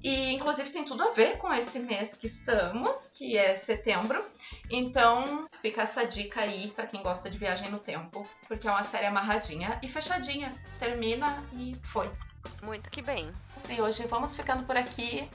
[0.06, 4.24] E inclusive tem tudo a ver com esse mês que estamos, que é setembro.
[4.70, 8.84] Então fica essa dica aí para quem gosta de viagem no tempo, porque é uma
[8.84, 10.54] série amarradinha e fechadinha.
[10.78, 12.08] Termina e foi.
[12.62, 13.32] Muito que bem.
[13.56, 15.28] Sim, hoje vamos ficando por aqui.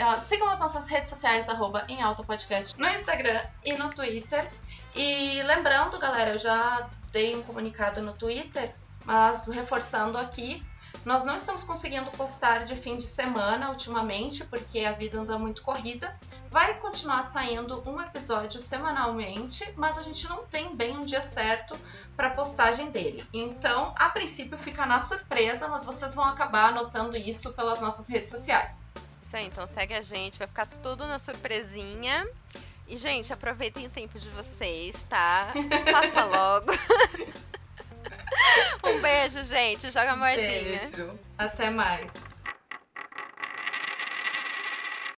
[0.00, 4.48] Uh, sigam as nossas redes sociais, arroba em alta podcast, no Instagram e no Twitter.
[4.94, 10.64] E lembrando, galera, eu já dei um comunicado no Twitter, mas reforçando aqui,
[11.04, 15.62] nós não estamos conseguindo postar de fim de semana ultimamente, porque a vida anda muito
[15.62, 16.16] corrida.
[16.50, 21.76] Vai continuar saindo um episódio semanalmente, mas a gente não tem bem um dia certo
[22.16, 23.26] para postagem dele.
[23.32, 28.30] Então, a princípio fica na surpresa, mas vocês vão acabar anotando isso pelas nossas redes
[28.30, 28.88] sociais.
[29.26, 32.26] Isso aí, então segue a gente, vai ficar tudo na surpresinha.
[32.86, 35.48] E, gente, aproveitem o tempo de vocês, tá?
[35.90, 36.70] Passa logo.
[38.84, 39.90] um beijo, gente.
[39.90, 40.48] Joga moedinha.
[40.48, 41.18] Beijo.
[41.38, 42.12] Até mais.